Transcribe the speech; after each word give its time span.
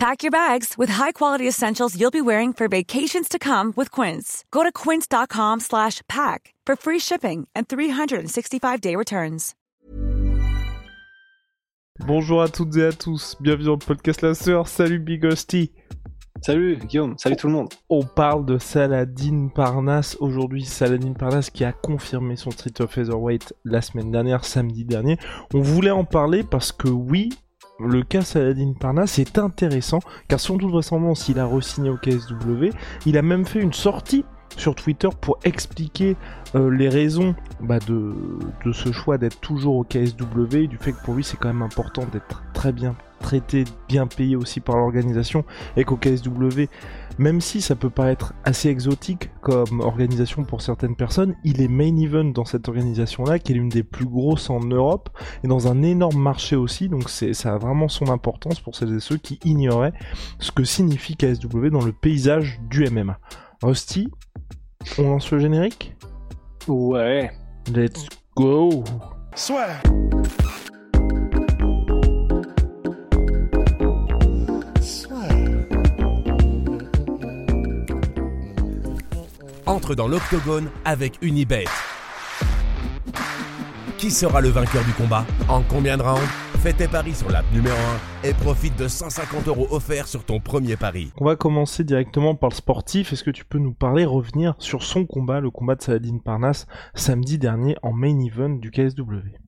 Pack 0.00 0.22
your 0.22 0.30
bags 0.30 0.78
with 0.78 0.88
high-quality 0.88 1.46
essentials 1.46 1.94
you'll 1.94 2.10
be 2.10 2.22
wearing 2.22 2.54
for 2.54 2.68
vacations 2.68 3.28
to 3.28 3.38
come 3.38 3.74
with 3.76 3.90
Quince. 3.90 4.46
Go 4.50 4.62
to 4.62 4.72
quince.com 4.72 5.60
slash 5.60 6.00
pack 6.08 6.54
for 6.64 6.74
free 6.74 6.98
shipping 6.98 7.46
and 7.54 7.68
365-day 7.68 8.96
returns. 8.96 9.54
Bonjour 12.06 12.40
à 12.40 12.48
toutes 12.48 12.74
et 12.78 12.84
à 12.86 12.92
tous, 12.92 13.36
bienvenue 13.40 13.66
dans 13.66 13.72
le 13.72 13.86
podcast 13.86 14.22
La 14.22 14.32
Sœur, 14.32 14.68
salut 14.68 15.00
Big 15.00 15.22
Hostie 15.22 15.70
Salut 16.40 16.78
Guillaume, 16.78 17.18
salut 17.18 17.36
tout 17.36 17.48
le 17.48 17.52
monde. 17.52 17.68
On 17.90 18.02
parle 18.02 18.46
de 18.46 18.56
Saladin 18.56 19.48
Parnasse 19.54 20.16
aujourd'hui, 20.18 20.64
Saladin 20.64 21.12
Parnasse 21.12 21.50
qui 21.50 21.62
a 21.62 21.72
confirmé 21.72 22.36
son 22.36 22.50
Street 22.50 22.80
of 22.80 22.90
Featherweight 22.90 23.52
la 23.66 23.82
semaine 23.82 24.10
dernière, 24.10 24.46
samedi 24.46 24.86
dernier. 24.86 25.18
On 25.52 25.60
voulait 25.60 25.90
en 25.90 26.04
parler 26.04 26.42
parce 26.42 26.72
que 26.72 26.88
oui, 26.88 27.28
le 27.80 28.02
cas 28.02 28.22
Saladin 28.22 28.72
Parnasse 28.78 29.18
est 29.18 29.38
intéressant, 29.38 30.00
car 30.28 30.40
sans 30.40 30.58
toute 30.58 30.70
vraisemblance, 30.70 31.28
il 31.28 31.38
a 31.38 31.46
re-signé 31.46 31.90
au 31.90 31.96
KSW, 31.96 32.70
il 33.06 33.18
a 33.18 33.22
même 33.22 33.44
fait 33.44 33.60
une 33.60 33.72
sortie 33.72 34.24
sur 34.56 34.74
Twitter 34.74 35.08
pour 35.20 35.38
expliquer 35.44 36.16
euh, 36.54 36.70
les 36.70 36.88
raisons 36.88 37.34
bah, 37.60 37.78
de, 37.78 38.12
de, 38.64 38.72
ce 38.72 38.92
choix 38.92 39.16
d'être 39.16 39.40
toujours 39.40 39.76
au 39.76 39.84
KSW, 39.84 40.56
et 40.56 40.66
du 40.66 40.76
fait 40.76 40.92
que 40.92 41.02
pour 41.04 41.14
lui 41.14 41.24
c'est 41.24 41.36
quand 41.36 41.48
même 41.48 41.62
important 41.62 42.04
d'être 42.12 42.42
très 42.52 42.72
bien 42.72 42.94
traité, 43.20 43.64
bien 43.88 44.06
payé 44.06 44.34
aussi 44.34 44.60
par 44.60 44.76
l'organisation, 44.76 45.44
et 45.76 45.84
qu'au 45.84 45.96
KSW, 45.96 46.64
même 47.18 47.40
si 47.40 47.60
ça 47.60 47.76
peut 47.76 47.90
paraître 47.90 48.32
assez 48.44 48.68
exotique 48.68 49.29
comme 49.40 49.80
organisation 49.80 50.44
pour 50.44 50.62
certaines 50.62 50.96
personnes, 50.96 51.34
il 51.44 51.60
est 51.60 51.68
main 51.68 51.96
event 51.96 52.24
dans 52.24 52.44
cette 52.44 52.68
organisation-là, 52.68 53.38
qui 53.38 53.52
est 53.52 53.54
l'une 53.54 53.68
des 53.68 53.82
plus 53.82 54.06
grosses 54.06 54.50
en 54.50 54.60
Europe, 54.60 55.10
et 55.44 55.48
dans 55.48 55.68
un 55.68 55.82
énorme 55.82 56.20
marché 56.20 56.56
aussi, 56.56 56.88
donc 56.88 57.08
c'est, 57.08 57.32
ça 57.32 57.54
a 57.54 57.58
vraiment 57.58 57.88
son 57.88 58.08
importance 58.08 58.60
pour 58.60 58.76
celles 58.76 58.94
et 58.94 59.00
ceux 59.00 59.16
qui 59.16 59.38
ignoraient 59.44 59.94
ce 60.38 60.52
que 60.52 60.64
signifie 60.64 61.16
KSW 61.16 61.68
dans 61.68 61.84
le 61.84 61.92
paysage 61.92 62.60
du 62.68 62.88
MMA. 62.88 63.18
Rusty, 63.62 64.08
on 64.98 65.10
lance 65.10 65.30
le 65.30 65.38
générique? 65.38 65.94
Ouais. 66.68 67.30
Let's 67.72 68.06
go 68.36 68.84
Soit. 69.34 69.68
Entre 79.70 79.94
dans 79.94 80.08
l'octogone 80.08 80.68
avec 80.84 81.22
Unibet. 81.22 81.62
Qui 83.98 84.10
sera 84.10 84.40
le 84.40 84.48
vainqueur 84.48 84.84
du 84.84 84.92
combat 84.94 85.24
En 85.48 85.62
combien 85.62 85.96
de 85.96 86.02
rounds 86.02 86.26
Fais 86.58 86.72
tes 86.72 86.88
paris 86.88 87.14
sur 87.14 87.30
l'app 87.30 87.44
numéro 87.52 87.76
1 88.24 88.28
et 88.28 88.34
profite 88.34 88.76
de 88.76 88.88
150 88.88 89.46
euros 89.46 89.68
offerts 89.70 90.08
sur 90.08 90.24
ton 90.24 90.40
premier 90.40 90.76
pari. 90.76 91.12
On 91.20 91.24
va 91.24 91.36
commencer 91.36 91.84
directement 91.84 92.34
par 92.34 92.50
le 92.50 92.56
sportif. 92.56 93.12
Est-ce 93.12 93.22
que 93.22 93.30
tu 93.30 93.44
peux 93.44 93.58
nous 93.58 93.72
parler, 93.72 94.04
revenir 94.04 94.56
sur 94.58 94.82
son 94.82 95.06
combat, 95.06 95.38
le 95.38 95.52
combat 95.52 95.76
de 95.76 95.82
Saladin 95.82 96.18
Parnasse, 96.18 96.66
samedi 96.96 97.38
dernier 97.38 97.76
en 97.84 97.92
main 97.92 98.18
event 98.18 98.50
du 98.50 98.72
KSW 98.72 99.38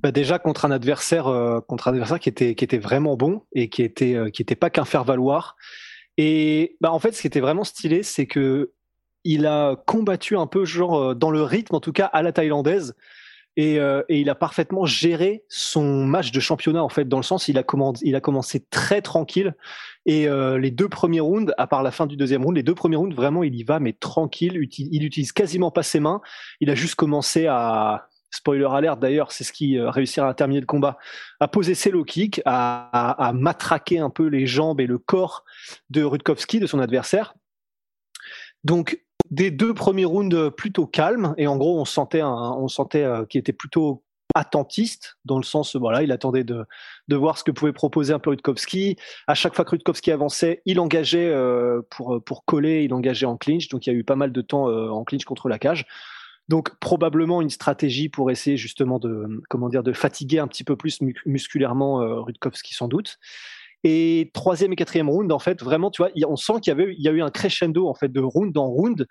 bah 0.00 0.12
déjà 0.12 0.38
contre 0.38 0.64
un 0.66 0.70
adversaire, 0.70 1.26
euh, 1.26 1.60
contre 1.60 1.88
un 1.88 1.92
adversaire 1.92 2.20
qui 2.20 2.28
était 2.28 2.54
qui 2.54 2.62
était 2.62 2.78
vraiment 2.78 3.16
bon 3.16 3.42
et 3.52 3.68
qui 3.68 3.82
était 3.82 4.14
euh, 4.14 4.30
qui 4.30 4.42
était 4.42 4.54
pas 4.54 4.70
qu'un 4.70 4.84
faire 4.84 5.02
valoir. 5.02 5.56
Et 6.18 6.76
bah 6.80 6.92
en 6.92 6.98
fait, 6.98 7.12
ce 7.12 7.20
qui 7.20 7.26
était 7.26 7.40
vraiment 7.40 7.64
stylé, 7.64 8.04
c'est 8.04 8.26
que 8.26 8.72
il 9.28 9.44
a 9.44 9.76
combattu 9.84 10.38
un 10.38 10.46
peu 10.46 10.64
genre 10.64 10.98
euh, 10.98 11.14
dans 11.14 11.30
le 11.30 11.42
rythme, 11.42 11.74
en 11.74 11.80
tout 11.80 11.92
cas 11.92 12.06
à 12.06 12.22
la 12.22 12.32
thaïlandaise. 12.32 12.96
Et, 13.58 13.78
euh, 13.78 14.02
et, 14.08 14.20
il 14.20 14.30
a 14.30 14.34
parfaitement 14.34 14.86
géré 14.86 15.44
son 15.48 16.06
match 16.06 16.30
de 16.30 16.38
championnat 16.38 16.82
en 16.82 16.88
fait 16.88 17.08
dans 17.08 17.16
le 17.16 17.24
sens 17.24 17.48
il 17.48 17.58
a, 17.58 17.64
commencé, 17.64 18.06
il 18.06 18.14
a 18.14 18.20
commencé 18.20 18.64
très 18.70 19.02
tranquille. 19.02 19.54
Et 20.06 20.28
euh, 20.28 20.58
les 20.58 20.70
deux 20.70 20.88
premiers 20.88 21.20
rounds 21.20 21.52
à 21.58 21.66
part 21.66 21.82
la 21.82 21.90
fin 21.90 22.06
du 22.06 22.16
deuxième 22.16 22.42
round 22.42 22.56
les 22.56 22.62
deux 22.62 22.74
premiers 22.74 22.96
rounds 22.96 23.14
vraiment 23.14 23.42
il 23.42 23.54
y 23.54 23.64
va 23.64 23.80
mais 23.80 23.92
tranquille. 23.92 24.54
Il, 24.54 24.88
il 24.92 25.04
utilise 25.04 25.32
quasiment 25.32 25.70
pas 25.70 25.82
ses 25.82 26.00
mains. 26.00 26.22
Il 26.60 26.70
a 26.70 26.74
juste 26.74 26.94
commencé 26.94 27.46
à 27.48 28.08
spoiler 28.30 28.68
alert 28.70 28.98
d'ailleurs 28.98 29.32
c'est 29.32 29.44
ce 29.44 29.52
qui 29.52 29.78
réussira 29.78 30.28
à 30.28 30.34
terminer 30.34 30.60
le 30.60 30.66
combat 30.66 30.96
à 31.40 31.48
poser 31.48 31.74
ses 31.74 31.90
low 31.90 32.04
kicks 32.04 32.40
à, 32.44 32.88
à, 32.92 33.28
à, 33.28 33.32
matraquer 33.32 33.98
un 33.98 34.10
peu 34.10 34.26
les 34.26 34.46
jambes 34.46 34.80
et 34.80 34.86
le 34.86 34.98
corps 34.98 35.44
de 35.90 36.02
Rutkowski 36.02 36.60
de 36.60 36.66
son 36.66 36.78
adversaire. 36.78 37.34
Donc 38.64 39.00
des 39.30 39.50
deux 39.50 39.74
premiers 39.74 40.04
rounds 40.04 40.50
plutôt 40.50 40.86
calmes. 40.86 41.34
Et 41.36 41.46
en 41.46 41.56
gros 41.56 41.80
on 41.80 41.84
sentait 41.84 42.20
un, 42.20 42.52
on 42.58 42.68
sentait 42.68 43.04
euh, 43.04 43.24
qu'il 43.24 43.38
était 43.38 43.52
plutôt 43.52 44.02
attentiste 44.34 45.16
dans 45.24 45.38
le 45.38 45.42
sens 45.42 45.74
voilà 45.74 46.02
il 46.02 46.12
attendait 46.12 46.44
de, 46.44 46.66
de 47.08 47.16
voir 47.16 47.38
ce 47.38 47.44
que 47.44 47.50
pouvait 47.50 47.72
proposer 47.72 48.12
un 48.12 48.18
peu 48.18 48.30
Rutkowski. 48.30 48.96
À 49.26 49.34
chaque 49.34 49.54
fois 49.54 49.64
que 49.64 49.70
Rutkowski 49.70 50.12
avançait 50.12 50.62
il 50.66 50.80
engageait 50.80 51.28
euh, 51.28 51.82
pour 51.90 52.22
pour 52.22 52.44
coller 52.44 52.84
il 52.84 52.92
engageait 52.92 53.26
en 53.26 53.36
clinch. 53.36 53.68
Donc 53.68 53.86
il 53.86 53.92
y 53.92 53.96
a 53.96 53.98
eu 53.98 54.04
pas 54.04 54.16
mal 54.16 54.32
de 54.32 54.40
temps 54.40 54.68
euh, 54.68 54.90
en 54.90 55.04
clinch 55.04 55.24
contre 55.24 55.48
la 55.48 55.58
cage. 55.58 55.86
Donc 56.48 56.78
probablement 56.78 57.42
une 57.42 57.50
stratégie 57.50 58.08
pour 58.08 58.30
essayer 58.30 58.56
justement 58.56 58.98
de 58.98 59.42
comment 59.50 59.68
dire 59.68 59.82
de 59.82 59.92
fatiguer 59.92 60.38
un 60.38 60.48
petit 60.48 60.64
peu 60.64 60.76
plus 60.76 61.00
musculairement 61.26 62.02
euh, 62.02 62.20
Rutkowski 62.20 62.74
sans 62.74 62.88
doute 62.88 63.18
et 63.90 64.30
troisième 64.34 64.74
et 64.74 64.76
quatrième 64.76 65.08
round, 65.08 65.32
en 65.32 65.38
fait, 65.38 65.62
vraiment, 65.62 65.90
tu 65.90 66.02
vois, 66.02 66.10
on 66.28 66.36
sent 66.36 66.60
qu'il 66.60 66.74
y 66.98 67.08
a 67.08 67.10
eu 67.10 67.22
un 67.22 67.30
crescendo 67.30 67.88
en 67.88 67.94
fait 67.94 68.12
de 68.12 68.20
round 68.20 68.54
en 68.58 68.66
round. 68.66 69.06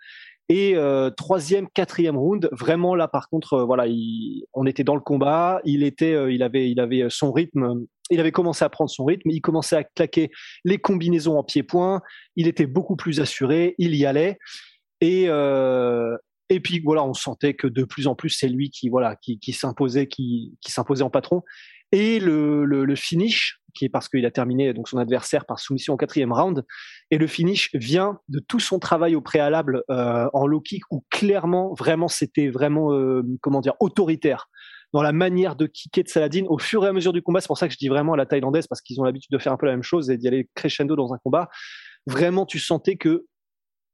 Et 0.49 0.75
euh, 0.75 1.09
troisième, 1.09 1.67
quatrième 1.67 2.15
round, 2.15 2.47
vraiment 2.51 2.93
là, 2.93 3.07
par 3.07 3.27
contre, 3.27 3.53
euh, 3.53 3.66
voilà, 3.66 3.87
il, 3.87 4.45
on 4.53 4.67
était 4.67 4.83
dans 4.83 4.93
le 4.93 5.01
combat. 5.01 5.61
Il 5.66 5.81
était, 5.81 6.13
euh, 6.13 6.31
il 6.31 6.43
avait, 6.43 6.69
il 6.69 6.79
avait 6.79 7.07
son 7.09 7.31
rythme. 7.31 7.87
Il 8.11 8.19
avait 8.19 8.31
commencé 8.31 8.63
à 8.63 8.69
prendre 8.69 8.91
son 8.91 9.03
rythme. 9.03 9.31
Il 9.31 9.41
commençait 9.41 9.77
à 9.77 9.83
claquer 9.83 10.29
les 10.63 10.77
combinaisons 10.77 11.39
en 11.39 11.43
pied-point. 11.43 12.01
Il 12.35 12.47
était 12.47 12.67
beaucoup 12.67 12.95
plus 12.95 13.19
assuré. 13.19 13.73
Il 13.79 13.95
y 13.95 14.05
allait. 14.05 14.37
Et 15.01 15.27
puis 16.61 16.79
voilà, 16.81 17.03
on 17.03 17.16
sentait 17.16 17.55
que 17.55 17.67
de 17.67 17.83
plus 17.83 18.07
en 18.07 18.16
plus 18.16 18.29
c'est 18.29 18.47
lui 18.47 18.69
qui 18.69 18.87
voilà 18.87 19.17
qui, 19.17 19.51
s'imposait, 19.51 20.07
s'imposait 20.66 21.03
en 21.03 21.09
patron. 21.09 21.41
Et 21.91 22.19
le 22.19 22.95
finish, 22.95 23.59
qui 23.77 23.85
est 23.85 23.89
parce 23.89 24.09
qu'il 24.09 24.25
a 24.25 24.31
terminé 24.31 24.73
donc 24.73 24.89
son 24.89 24.97
adversaire 24.97 25.45
par 25.45 25.59
soumission 25.59 25.93
au 25.93 25.97
quatrième 25.97 26.33
round. 26.33 26.65
Et 27.11 27.17
le 27.17 27.27
finish 27.27 27.69
vient 27.73 28.19
de 28.29 28.39
tout 28.39 28.59
son 28.59 28.79
travail 28.79 29.15
au 29.15 29.21
préalable 29.21 29.83
euh, 29.89 30.27
en 30.33 30.47
low 30.47 30.61
kick 30.61 30.83
où 30.91 31.05
clairement, 31.09 31.73
vraiment, 31.73 32.07
c'était 32.07 32.49
vraiment 32.49 32.93
euh, 32.93 33.23
comment 33.41 33.61
dire 33.61 33.75
autoritaire 33.79 34.49
dans 34.93 35.01
la 35.01 35.11
manière 35.11 35.55
de 35.55 35.67
kicker 35.67 36.03
de 36.03 36.09
Saladin 36.09 36.45
au 36.47 36.57
fur 36.57 36.85
et 36.85 36.87
à 36.87 36.93
mesure 36.93 37.13
du 37.13 37.21
combat. 37.21 37.41
C'est 37.41 37.47
pour 37.47 37.57
ça 37.57 37.67
que 37.67 37.73
je 37.73 37.77
dis 37.77 37.89
vraiment 37.89 38.13
à 38.13 38.17
la 38.17 38.25
thaïlandaise 38.25 38.67
parce 38.67 38.81
qu'ils 38.81 38.99
ont 38.99 39.03
l'habitude 39.03 39.31
de 39.31 39.37
faire 39.37 39.51
un 39.51 39.57
peu 39.57 39.66
la 39.66 39.73
même 39.73 39.83
chose 39.83 40.09
et 40.09 40.17
d'y 40.17 40.27
aller 40.27 40.49
crescendo 40.55 40.95
dans 40.95 41.13
un 41.13 41.17
combat. 41.17 41.49
Vraiment, 42.05 42.45
tu 42.45 42.59
sentais 42.59 42.95
que 42.95 43.25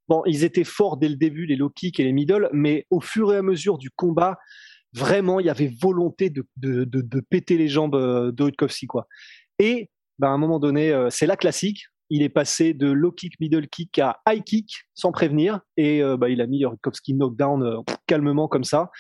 bon, 0.08 0.22
ils 0.26 0.44
étaient 0.44 0.64
forts 0.64 0.98
dès 0.98 1.10
le 1.10 1.16
début 1.16 1.46
les 1.46 1.56
low 1.56 1.70
kicks 1.70 2.00
et 2.00 2.04
les 2.04 2.14
middle, 2.14 2.50
mais 2.54 2.86
au 2.90 3.02
fur 3.02 3.34
et 3.34 3.38
à 3.38 3.42
mesure 3.42 3.78
du 3.78 3.90
combat, 3.90 4.38
vraiment, 4.94 5.40
il 5.40 5.48
y 5.48 5.50
avait 5.50 5.72
volonté 5.82 6.30
de, 6.30 6.46
de, 6.58 7.20
péter 7.20 7.58
les 7.58 7.68
jambes 7.68 8.32
de 8.32 8.44
Rutkowski, 8.44 8.88
quoi. 8.88 9.08
Et 9.60 9.90
ben, 10.20 10.30
à 10.30 10.32
un 10.32 10.38
moment 10.38 10.60
donné, 10.60 10.92
euh, 10.92 11.10
c'est 11.10 11.26
la 11.26 11.38
classique. 11.38 11.86
Il 12.10 12.22
est 12.22 12.30
passé 12.30 12.74
de 12.74 12.92
low 12.92 13.12
kick, 13.12 13.40
middle 13.40 13.68
kick 13.68 13.98
à 14.00 14.22
high 14.28 14.44
kick 14.44 14.84
sans 14.94 15.12
prévenir. 15.12 15.62
Et 15.78 16.04
euh, 16.04 16.18
ben, 16.18 16.28
il 16.28 16.42
a 16.42 16.48
mis 16.48 16.66
Rutkowski 16.66 17.14
knockdown 17.14 17.64
euh, 17.64 17.78
calmement 18.08 18.48
comme 18.48 18.64
ça. 18.64 18.92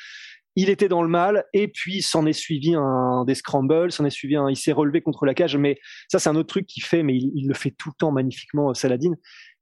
Il 0.55 0.69
était 0.69 0.87
dans 0.87 1.01
le 1.01 1.09
mal 1.09 1.45
et 1.53 1.67
puis 1.67 2.03
s'en 2.03 2.27
est 2.27 2.33
suivi 2.33 2.75
un 2.75 3.25
des 3.25 3.33
scrambles, 3.33 3.91
s'en 3.91 4.05
est 4.05 4.11
suivi 4.11 4.35
un, 4.35 4.49
il 4.49 4.55
s'est 4.55 4.71
relevé 4.71 5.01
contre 5.01 5.25
la 5.25 5.33
cage. 5.33 5.57
Mais 5.57 5.79
ça, 6.11 6.19
c'est 6.19 6.29
un 6.29 6.35
autre 6.35 6.49
truc 6.49 6.67
qu'il 6.67 6.83
fait, 6.83 7.01
mais 7.01 7.15
il, 7.15 7.31
il, 7.35 7.47
le 7.47 7.55
fait 7.55 7.71
tout 7.71 7.89
le 7.89 7.95
temps 7.97 8.11
magnifiquement, 8.11 8.73
Saladin. 8.73 9.13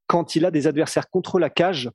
Quand 0.07 0.35
il 0.35 0.45
a 0.45 0.51
des 0.51 0.67
adversaires 0.67 1.09
contre 1.09 1.39
la 1.39 1.49
cage 1.49 1.89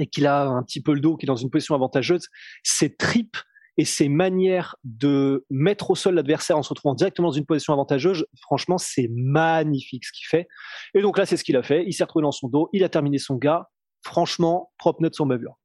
et 0.00 0.06
qu'il 0.06 0.26
a 0.26 0.46
un 0.46 0.62
petit 0.62 0.82
peu 0.82 0.94
le 0.94 1.00
dos, 1.00 1.16
qui 1.16 1.26
est 1.26 1.28
dans 1.28 1.36
une 1.36 1.50
position 1.50 1.74
avantageuse, 1.74 2.28
ses 2.62 2.94
tripes 2.94 3.36
et 3.78 3.84
ses 3.84 4.08
manières 4.08 4.76
de 4.84 5.44
mettre 5.50 5.90
au 5.90 5.94
sol 5.94 6.14
l'adversaire 6.14 6.56
en 6.56 6.62
se 6.62 6.70
retrouvant 6.70 6.94
directement 6.94 7.28
dans 7.28 7.34
une 7.34 7.46
position 7.46 7.72
avantageuse, 7.72 8.26
franchement, 8.40 8.78
c'est 8.78 9.08
magnifique 9.12 10.04
ce 10.04 10.12
qu'il 10.12 10.26
fait. 10.26 10.48
Et 10.94 11.02
donc 11.02 11.18
là, 11.18 11.26
c'est 11.26 11.36
ce 11.36 11.44
qu'il 11.44 11.56
a 11.56 11.62
fait. 11.62 11.84
Il 11.86 11.92
s'est 11.92 12.04
retrouvé 12.04 12.22
dans 12.22 12.32
son 12.32 12.48
dos, 12.48 12.68
il 12.72 12.84
a 12.84 12.88
terminé 12.88 13.18
son 13.18 13.36
gars. 13.36 13.68
Franchement, 14.02 14.72
propre 14.78 15.02
note 15.02 15.14
son 15.14 15.26
bavure. 15.26 15.58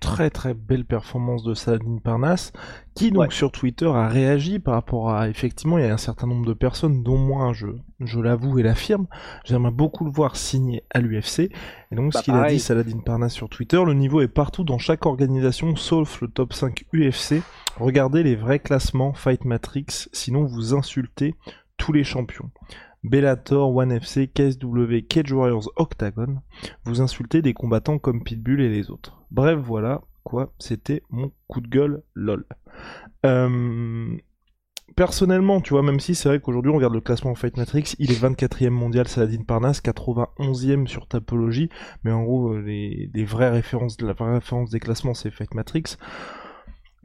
Très 0.00 0.30
très 0.30 0.54
belle 0.54 0.84
performance 0.84 1.42
de 1.44 1.54
Saladin 1.54 1.98
Parnasse, 2.02 2.52
qui 2.94 3.10
donc 3.10 3.32
sur 3.32 3.52
Twitter 3.52 3.86
a 3.86 4.08
réagi 4.08 4.58
par 4.58 4.74
rapport 4.74 5.10
à 5.10 5.28
effectivement 5.28 5.78
il 5.78 5.84
y 5.84 5.88
a 5.88 5.92
un 5.92 5.98
certain 5.98 6.26
nombre 6.26 6.46
de 6.46 6.52
personnes, 6.52 7.02
dont 7.02 7.18
moi 7.18 7.52
je, 7.52 7.66
je 8.00 8.20
l'avoue 8.20 8.58
et 8.58 8.62
l'affirme, 8.62 9.06
j'aimerais 9.44 9.70
beaucoup 9.70 10.04
le 10.04 10.10
voir 10.10 10.36
signer 10.36 10.82
à 10.90 11.00
l'UFC. 11.00 11.50
Et 11.90 11.94
donc 11.94 12.12
ce 12.12 12.18
bah, 12.18 12.22
qu'il 12.22 12.34
a 12.34 12.48
dit 12.48 12.60
Saladin 12.60 12.98
Parnasse 12.98 13.34
sur 13.34 13.48
Twitter, 13.48 13.82
le 13.84 13.94
niveau 13.94 14.20
est 14.20 14.28
partout 14.28 14.64
dans 14.64 14.78
chaque 14.78 15.06
organisation 15.06 15.76
sauf 15.76 16.20
le 16.20 16.28
top 16.28 16.52
5 16.52 16.84
UFC. 16.94 17.42
Regardez 17.78 18.22
les 18.22 18.36
vrais 18.36 18.58
classements 18.58 19.12
Fight 19.12 19.44
Matrix, 19.44 20.08
sinon 20.12 20.44
vous 20.44 20.74
insultez 20.74 21.34
tous 21.76 21.92
les 21.92 22.04
champions. 22.04 22.50
Bellator, 23.06 23.72
ONE 23.72 23.92
FC, 23.92 24.26
KSW, 24.26 25.06
Cage 25.08 25.32
Warriors, 25.32 25.70
Octagon, 25.76 26.38
vous 26.84 27.00
insultez 27.00 27.40
des 27.40 27.54
combattants 27.54 27.98
comme 27.98 28.24
Pitbull 28.24 28.60
et 28.60 28.68
les 28.68 28.90
autres. 28.90 29.22
Bref, 29.30 29.60
voilà, 29.60 30.02
quoi, 30.24 30.52
c'était 30.58 31.02
mon 31.08 31.30
coup 31.46 31.60
de 31.60 31.68
gueule, 31.68 32.02
lol. 32.14 32.46
Euh, 33.24 34.16
personnellement, 34.96 35.60
tu 35.60 35.70
vois, 35.70 35.84
même 35.84 36.00
si 36.00 36.16
c'est 36.16 36.28
vrai 36.28 36.40
qu'aujourd'hui 36.40 36.72
on 36.72 36.76
regarde 36.76 36.94
le 36.94 37.00
classement 37.00 37.36
Fight 37.36 37.56
Matrix, 37.56 37.94
il 38.00 38.10
est 38.10 38.20
24e 38.20 38.70
mondial 38.70 39.06
Saladin 39.06 39.44
Parnas, 39.44 39.80
91e 39.84 40.88
sur 40.88 41.06
Tapologie, 41.06 41.70
mais 42.02 42.10
en 42.10 42.24
gros, 42.24 42.54
euh, 42.54 42.60
les, 42.60 43.08
les 43.14 43.24
vraies 43.24 43.50
références, 43.50 44.00
la 44.00 44.14
vraie 44.14 44.34
référence 44.34 44.70
des 44.70 44.80
classements 44.80 45.14
c'est 45.14 45.30
Fight 45.30 45.54
Matrix. 45.54 45.96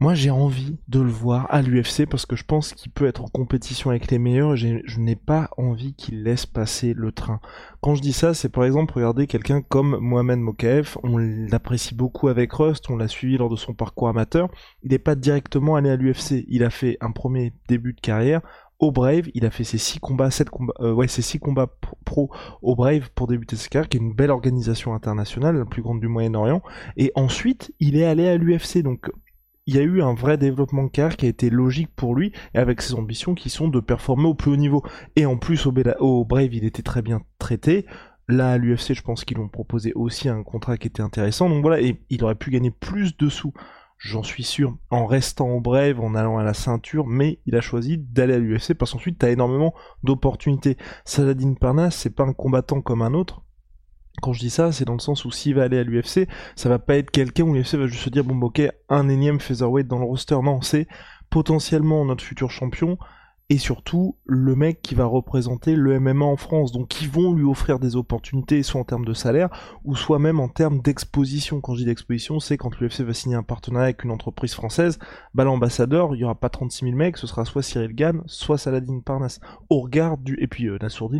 Moi, 0.01 0.15
j'ai 0.15 0.31
envie 0.31 0.79
de 0.87 0.99
le 0.99 1.11
voir 1.11 1.45
à 1.51 1.61
l'UFC 1.61 2.07
parce 2.09 2.25
que 2.25 2.35
je 2.35 2.43
pense 2.43 2.73
qu'il 2.73 2.91
peut 2.91 3.05
être 3.05 3.23
en 3.23 3.27
compétition 3.27 3.91
avec 3.91 4.09
les 4.09 4.17
meilleurs. 4.17 4.55
Et 4.55 4.81
je 4.83 4.99
n'ai 4.99 5.15
pas 5.15 5.51
envie 5.57 5.93
qu'il 5.93 6.23
laisse 6.23 6.47
passer 6.47 6.95
le 6.95 7.11
train. 7.11 7.39
Quand 7.81 7.93
je 7.93 8.01
dis 8.01 8.11
ça, 8.11 8.33
c'est 8.33 8.49
par 8.49 8.63
exemple 8.65 8.95
regarder 8.95 9.27
quelqu'un 9.27 9.61
comme 9.61 9.99
Mohamed 9.99 10.39
Mokaef. 10.39 10.97
On 11.03 11.19
l'apprécie 11.19 11.93
beaucoup 11.93 12.29
avec 12.29 12.51
Rust. 12.51 12.89
On 12.89 12.97
l'a 12.97 13.07
suivi 13.07 13.37
lors 13.37 13.51
de 13.51 13.55
son 13.55 13.75
parcours 13.75 14.09
amateur. 14.09 14.49
Il 14.81 14.89
n'est 14.89 14.97
pas 14.97 15.13
directement 15.13 15.75
allé 15.75 15.91
à 15.91 15.97
l'UFC. 15.97 16.45
Il 16.47 16.63
a 16.63 16.71
fait 16.71 16.97
un 16.99 17.11
premier 17.11 17.53
début 17.67 17.93
de 17.93 18.01
carrière 18.01 18.41
au 18.79 18.91
Brave, 18.91 19.29
il 19.35 19.45
a 19.45 19.51
fait 19.51 19.63
ses 19.63 19.77
six 19.77 19.99
combats, 19.99 20.31
sept 20.31 20.49
combats, 20.49 20.73
euh, 20.79 20.91
ouais, 20.91 21.07
ses 21.07 21.21
six 21.21 21.37
combats 21.37 21.67
pro 22.03 22.31
au 22.63 22.75
Brave 22.75 23.11
pour 23.13 23.27
débuter 23.27 23.55
sa 23.55 23.67
carrière, 23.67 23.87
qui 23.87 23.97
est 23.97 23.99
une 23.99 24.15
belle 24.15 24.31
organisation 24.31 24.95
internationale, 24.95 25.55
la 25.55 25.65
plus 25.65 25.83
grande 25.83 25.99
du 25.99 26.07
Moyen-Orient. 26.07 26.63
Et 26.97 27.11
ensuite, 27.13 27.71
il 27.79 27.95
est 27.95 28.05
allé 28.05 28.27
à 28.27 28.37
l'UFC. 28.37 28.81
Donc, 28.81 29.11
il 29.71 29.77
y 29.77 29.79
a 29.79 29.83
eu 29.83 30.01
un 30.01 30.13
vrai 30.13 30.37
développement 30.37 30.83
de 30.83 30.89
carrière 30.89 31.15
qui 31.15 31.27
a 31.27 31.29
été 31.29 31.49
logique 31.49 31.95
pour 31.95 32.13
lui 32.13 32.33
et 32.53 32.57
avec 32.57 32.81
ses 32.81 32.93
ambitions 32.93 33.35
qui 33.35 33.49
sont 33.49 33.69
de 33.69 33.79
performer 33.79 34.25
au 34.25 34.33
plus 34.33 34.51
haut 34.51 34.57
niveau. 34.57 34.83
Et 35.15 35.25
en 35.25 35.37
plus 35.37 35.65
au, 35.65 36.25
Brave 36.25 36.53
il 36.53 36.65
était 36.65 36.81
très 36.81 37.01
bien 37.01 37.21
traité. 37.39 37.85
Là 38.27 38.51
à 38.51 38.57
l'UFC 38.57 38.93
je 38.93 39.01
pense 39.01 39.23
qu'ils 39.23 39.37
l'ont 39.37 39.47
proposé 39.47 39.93
aussi 39.93 40.27
un 40.27 40.43
contrat 40.43 40.77
qui 40.77 40.87
était 40.87 41.01
intéressant. 41.01 41.47
Donc 41.47 41.61
voilà, 41.61 41.79
et 41.79 42.01
il 42.09 42.21
aurait 42.25 42.35
pu 42.35 42.51
gagner 42.51 42.69
plus 42.69 43.15
de 43.15 43.29
sous, 43.29 43.53
j'en 43.97 44.23
suis 44.23 44.43
sûr, 44.43 44.75
en 44.89 45.05
restant 45.05 45.47
au 45.51 45.61
Brave, 45.61 46.01
en 46.01 46.15
allant 46.15 46.37
à 46.37 46.43
la 46.43 46.53
ceinture, 46.53 47.07
mais 47.07 47.39
il 47.45 47.55
a 47.55 47.61
choisi 47.61 47.97
d'aller 47.97 48.33
à 48.33 48.39
l'UFC 48.39 48.73
parce 48.73 48.91
qu'ensuite 48.91 49.19
t'as 49.19 49.31
énormément 49.31 49.73
d'opportunités. 50.03 50.75
Saladin 51.05 51.53
Parnas 51.53 51.91
c'est 51.91 52.13
pas 52.13 52.25
un 52.25 52.33
combattant 52.33 52.81
comme 52.81 53.03
un 53.03 53.13
autre, 53.13 53.41
quand 54.21 54.33
je 54.33 54.39
dis 54.39 54.49
ça, 54.49 54.71
c'est 54.71 54.85
dans 54.85 54.93
le 54.93 54.99
sens 54.99 55.25
où 55.25 55.31
s'il 55.31 55.55
va 55.55 55.63
aller 55.63 55.79
à 55.79 55.83
l'UFC, 55.83 56.27
ça 56.55 56.69
va 56.69 56.79
pas 56.79 56.97
être 56.97 57.11
quelqu'un 57.11 57.43
où 57.43 57.53
l'UFC 57.53 57.75
va 57.75 57.87
juste 57.87 58.03
se 58.03 58.09
dire 58.09 58.23
bon 58.23 58.35
bah, 58.35 58.47
ok, 58.47 58.61
un 58.89 59.09
énième 59.09 59.39
featherweight 59.39 59.87
dans 59.87 59.99
le 59.99 60.05
roster. 60.05 60.37
Non, 60.43 60.61
c'est 60.61 60.87
potentiellement 61.29 62.05
notre 62.05 62.23
futur 62.23 62.51
champion 62.51 62.97
et 63.51 63.57
surtout 63.57 64.15
le 64.23 64.55
mec 64.55 64.81
qui 64.81 64.95
va 64.95 65.03
représenter 65.03 65.75
le 65.75 65.99
MMA 65.99 66.23
en 66.23 66.37
France. 66.37 66.71
Donc 66.71 66.87
qui 66.87 67.05
vont 67.05 67.33
lui 67.33 67.43
offrir 67.43 67.79
des 67.79 67.97
opportunités, 67.97 68.63
soit 68.63 68.79
en 68.79 68.85
termes 68.85 69.03
de 69.03 69.13
salaire, 69.13 69.49
ou 69.83 69.93
soit 69.93 70.19
même 70.19 70.39
en 70.39 70.47
termes 70.47 70.79
d'exposition. 70.79 71.59
Quand 71.59 71.73
je 71.73 71.79
dis 71.79 71.85
d'exposition, 71.85 72.39
c'est 72.39 72.55
quand 72.55 72.79
l'UFC 72.79 73.01
va 73.01 73.13
signer 73.13 73.35
un 73.35 73.43
partenariat 73.43 73.87
avec 73.87 74.05
une 74.05 74.11
entreprise 74.11 74.53
française, 74.53 74.99
bah 75.33 75.43
l'ambassadeur, 75.43 76.15
il 76.15 76.19
y 76.19 76.23
aura 76.23 76.35
pas 76.35 76.47
36 76.47 76.85
000 76.85 76.95
mecs, 76.95 77.17
ce 77.17 77.27
sera 77.27 77.43
soit 77.43 77.61
Cyril 77.61 77.93
Gann, 77.93 78.23
soit 78.25 78.57
Saladin 78.57 79.01
Parnas. 79.01 79.39
Au 79.69 79.81
regard 79.81 80.17
du... 80.17 80.37
Et 80.39 80.47
puis 80.47 80.69
euh, 80.69 80.77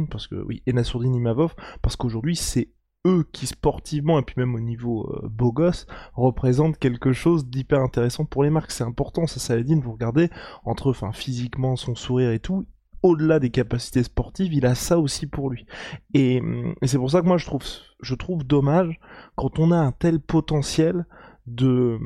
parce 0.09 0.27
que 0.27 0.35
oui, 0.35 0.63
et 0.65 0.71
Nassourdine 0.71 1.15
Imavov, 1.15 1.53
parce 1.81 1.97
qu'aujourd'hui 1.97 2.37
c'est 2.37 2.69
eux 3.05 3.25
qui 3.31 3.47
sportivement 3.47 4.19
et 4.19 4.21
puis 4.21 4.35
même 4.37 4.55
au 4.55 4.59
niveau 4.59 5.09
euh, 5.11 5.27
beau 5.27 5.51
gosse 5.51 5.87
représentent 6.13 6.77
quelque 6.77 7.13
chose 7.13 7.47
d'hyper 7.47 7.81
intéressant 7.81 8.25
pour 8.25 8.43
les 8.43 8.49
marques. 8.49 8.71
C'est 8.71 8.83
important, 8.83 9.27
ça 9.27 9.39
Saladin, 9.39 9.79
vous 9.79 9.93
regardez, 9.93 10.29
entre 10.65 10.91
enfin 10.91 11.11
physiquement, 11.11 11.75
son 11.75 11.95
sourire 11.95 12.31
et 12.31 12.39
tout, 12.39 12.65
au-delà 13.03 13.39
des 13.39 13.49
capacités 13.49 14.03
sportives, 14.03 14.53
il 14.53 14.65
a 14.65 14.75
ça 14.75 14.99
aussi 14.99 15.25
pour 15.27 15.49
lui. 15.49 15.65
Et, 16.13 16.41
c'est 16.83 16.97
pour 16.97 17.09
ça 17.09 17.21
que 17.21 17.27
moi 17.27 17.37
je 17.37 17.45
trouve, 17.45 17.63
je 18.01 18.15
trouve 18.15 18.43
dommage 18.43 18.99
quand 19.35 19.59
on 19.59 19.71
a 19.71 19.77
un 19.77 19.91
tel 19.91 20.19
potentiel 20.19 21.05
de, 21.47 21.99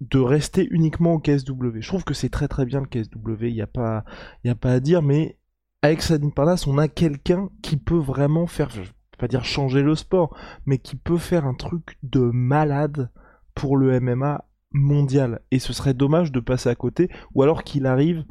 de 0.00 0.18
rester 0.18 0.66
uniquement 0.70 1.14
au 1.14 1.18
KSW. 1.20 1.80
Je 1.80 1.88
trouve 1.88 2.04
que 2.04 2.14
c'est 2.14 2.28
très 2.28 2.48
très 2.48 2.66
bien 2.66 2.80
le 2.80 2.86
KSW, 2.86 3.44
il 3.46 3.54
n'y 3.54 3.62
a, 3.62 3.66
pas, 3.66 4.04
a 4.44 4.54
pas 4.54 4.72
à 4.72 4.80
dire, 4.80 5.02
mais 5.02 5.38
avec 5.82 6.02
Saladin 6.02 6.30
Parnas, 6.30 6.64
on 6.66 6.78
a 6.78 6.88
quelqu'un 6.88 7.50
qui 7.62 7.76
peut 7.76 7.98
vraiment 7.98 8.48
faire, 8.48 8.70
pas 9.18 9.28
dire 9.28 9.44
changer 9.44 9.82
le 9.82 9.94
sport, 9.94 10.36
mais 10.66 10.78
qui 10.78 10.96
peut 10.96 11.18
faire 11.18 11.46
un 11.46 11.54
truc 11.54 11.98
de 12.02 12.20
malade 12.20 13.10
pour 13.54 13.76
le 13.76 14.00
MMA 14.00 14.44
mondial. 14.72 15.40
Et 15.50 15.58
ce 15.58 15.72
serait 15.72 15.94
dommage 15.94 16.32
de 16.32 16.40
passer 16.40 16.68
à 16.68 16.74
côté, 16.74 17.10
ou 17.34 17.42
alors 17.42 17.64
qu'il 17.64 17.86
arrive 17.86 18.24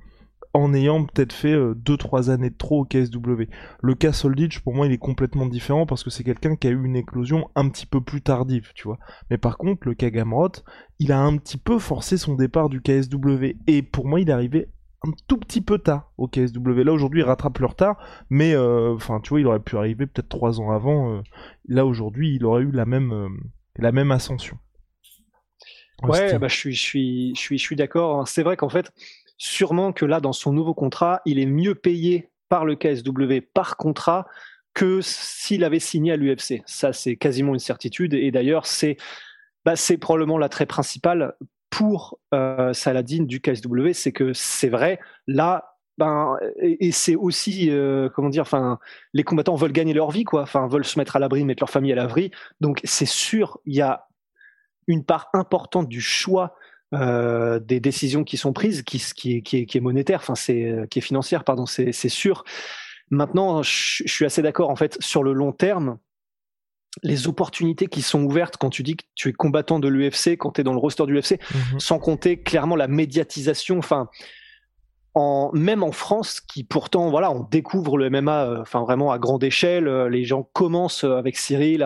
en 0.53 0.73
ayant 0.73 1.05
peut-être 1.05 1.33
fait 1.33 1.55
2-3 1.55 2.29
euh, 2.29 2.33
années 2.33 2.49
de 2.49 2.57
trop 2.57 2.81
au 2.81 2.85
KSW. 2.85 3.43
Le 3.81 3.95
cas 3.95 4.11
Solditch, 4.11 4.59
pour 4.61 4.73
moi, 4.73 4.87
il 4.87 4.91
est 4.91 4.97
complètement 4.97 5.45
différent 5.45 5.85
parce 5.85 6.03
que 6.03 6.09
c'est 6.09 6.23
quelqu'un 6.23 6.55
qui 6.55 6.67
a 6.67 6.71
eu 6.71 6.83
une 6.83 6.95
éclosion 6.95 7.49
un 7.55 7.69
petit 7.69 7.85
peu 7.85 8.01
plus 8.01 8.21
tardive, 8.21 8.71
tu 8.73 8.87
vois. 8.87 8.97
Mais 9.29 9.37
par 9.37 9.57
contre, 9.57 9.87
le 9.87 9.93
cas 9.93 10.09
Gamrot, 10.09 10.63
il 10.99 11.11
a 11.11 11.19
un 11.19 11.37
petit 11.37 11.57
peu 11.57 11.79
forcé 11.79 12.17
son 12.17 12.35
départ 12.35 12.69
du 12.69 12.81
KSW. 12.81 13.57
Et 13.67 13.81
pour 13.83 14.07
moi, 14.07 14.19
il 14.19 14.29
est 14.29 14.33
arrivé 14.33 14.69
un 15.05 15.11
tout 15.27 15.37
petit 15.37 15.61
peu 15.61 15.77
tard 15.77 16.11
au 16.17 16.27
KSW. 16.27 16.81
Là 16.81 16.93
aujourd'hui, 16.93 17.21
il 17.21 17.23
rattrape 17.23 17.59
le 17.59 17.67
retard, 17.67 17.97
mais 18.29 18.53
euh, 18.53 18.95
enfin, 18.95 19.19
tu 19.21 19.29
vois, 19.29 19.39
il 19.39 19.47
aurait 19.47 19.59
pu 19.59 19.77
arriver 19.77 20.07
peut-être 20.07 20.29
trois 20.29 20.59
ans 20.59 20.71
avant. 20.71 21.13
Euh, 21.13 21.21
là 21.67 21.85
aujourd'hui, 21.85 22.35
il 22.35 22.45
aurait 22.45 22.63
eu 22.63 22.71
la 22.71 22.85
même 22.85 23.11
euh, 23.11 23.29
la 23.77 23.91
même 23.91 24.11
ascension. 24.11 24.57
Ouais, 26.03 26.37
bah, 26.37 26.47
je 26.47 26.55
suis 26.55 26.73
je 26.73 26.81
suis 26.81 27.35
je 27.35 27.39
suis 27.39 27.57
je 27.57 27.63
suis 27.63 27.75
d'accord. 27.75 28.27
C'est 28.27 28.43
vrai 28.43 28.57
qu'en 28.57 28.69
fait, 28.69 28.91
sûrement 29.37 29.93
que 29.93 30.05
là, 30.05 30.19
dans 30.19 30.33
son 30.33 30.53
nouveau 30.53 30.73
contrat, 30.73 31.21
il 31.25 31.39
est 31.39 31.45
mieux 31.45 31.75
payé 31.75 32.29
par 32.49 32.65
le 32.65 32.75
KSW 32.75 33.41
par 33.53 33.77
contrat 33.77 34.25
que 34.73 35.01
s'il 35.01 35.63
avait 35.63 35.79
signé 35.79 36.11
à 36.11 36.17
l'UFC. 36.17 36.61
Ça, 36.65 36.93
c'est 36.93 37.15
quasiment 37.15 37.53
une 37.53 37.59
certitude. 37.59 38.13
Et 38.13 38.31
d'ailleurs, 38.31 38.67
c'est 38.67 38.97
bah, 39.65 39.75
c'est 39.75 39.97
probablement 39.97 40.37
l'attrait 40.37 40.67
principal 40.67 41.33
pour 41.77 42.17
euh, 42.33 42.73
Saladin 42.73 43.25
du 43.25 43.39
KSW, 43.39 43.91
c'est 43.93 44.11
que 44.11 44.33
c'est 44.33 44.67
vrai, 44.67 44.99
là, 45.27 45.75
ben, 45.99 46.39
et, 46.59 46.91
c'est 46.91 47.15
aussi, 47.15 47.69
euh, 47.69 48.09
comment 48.09 48.29
dire, 48.29 48.41
enfin, 48.41 48.79
les 49.13 49.23
combattants 49.23 49.53
veulent 49.53 49.73
gagner 49.73 49.93
leur 49.93 50.09
vie, 50.09 50.23
quoi, 50.23 50.41
enfin, 50.41 50.67
veulent 50.67 50.85
se 50.85 50.97
mettre 50.97 51.17
à 51.17 51.19
l'abri, 51.19 51.45
mettre 51.45 51.61
leur 51.61 51.69
famille 51.69 51.91
à 51.91 51.95
l'abri. 51.95 52.31
Donc, 52.61 52.79
c'est 52.83 53.05
sûr, 53.05 53.59
il 53.67 53.75
y 53.75 53.81
a 53.81 54.07
une 54.87 55.05
part 55.05 55.29
importante 55.35 55.87
du 55.87 56.01
choix 56.01 56.55
euh, 56.95 57.59
des 57.59 57.79
décisions 57.79 58.23
qui 58.23 58.37
sont 58.37 58.53
prises, 58.53 58.81
qui, 58.81 58.97
est, 58.97 59.41
qui 59.43 59.77
est, 59.77 59.79
monétaire, 59.79 60.21
enfin, 60.21 60.33
c'est, 60.33 60.87
qui 60.89 60.97
est 60.97 61.03
financière, 61.03 61.43
pardon, 61.43 61.67
c'est 61.67 62.09
sûr. 62.09 62.43
Maintenant, 63.11 63.61
je 63.61 64.01
suis 64.07 64.25
assez 64.25 64.41
d'accord, 64.41 64.71
en 64.71 64.75
fait, 64.75 64.97
sur 64.99 65.21
le 65.21 65.31
long 65.31 65.51
terme, 65.51 65.99
les 67.03 67.27
opportunités 67.27 67.87
qui 67.87 68.01
sont 68.01 68.23
ouvertes 68.23 68.57
quand 68.57 68.69
tu 68.69 68.83
dis 68.83 68.95
que 68.95 69.03
tu 69.15 69.29
es 69.29 69.33
combattant 69.33 69.79
de 69.79 69.87
l'UFC, 69.87 70.37
quand 70.37 70.51
tu 70.51 70.61
es 70.61 70.63
dans 70.63 70.73
le 70.73 70.79
roster 70.79 71.05
du 71.05 71.17
UFC, 71.17 71.39
mhm. 71.53 71.79
sans 71.79 71.99
compter 71.99 72.41
clairement 72.41 72.75
la 72.75 72.87
médiatisation. 72.87 73.77
Enfin, 73.77 74.09
en, 75.17 75.49
même 75.53 75.81
en 75.81 75.91
France, 75.91 76.39
qui 76.39 76.63
pourtant, 76.63 77.09
voilà, 77.09 77.31
on 77.31 77.41
découvre 77.41 77.97
le 77.97 78.09
MMA, 78.09 78.43
euh, 78.43 78.63
vraiment 78.73 79.11
à 79.11 79.17
grande 79.17 79.43
échelle. 79.43 79.87
Euh, 79.87 80.09
les 80.09 80.25
gens 80.25 80.43
commencent 80.53 81.03
euh, 81.03 81.17
avec 81.17 81.37
Cyril 81.37 81.83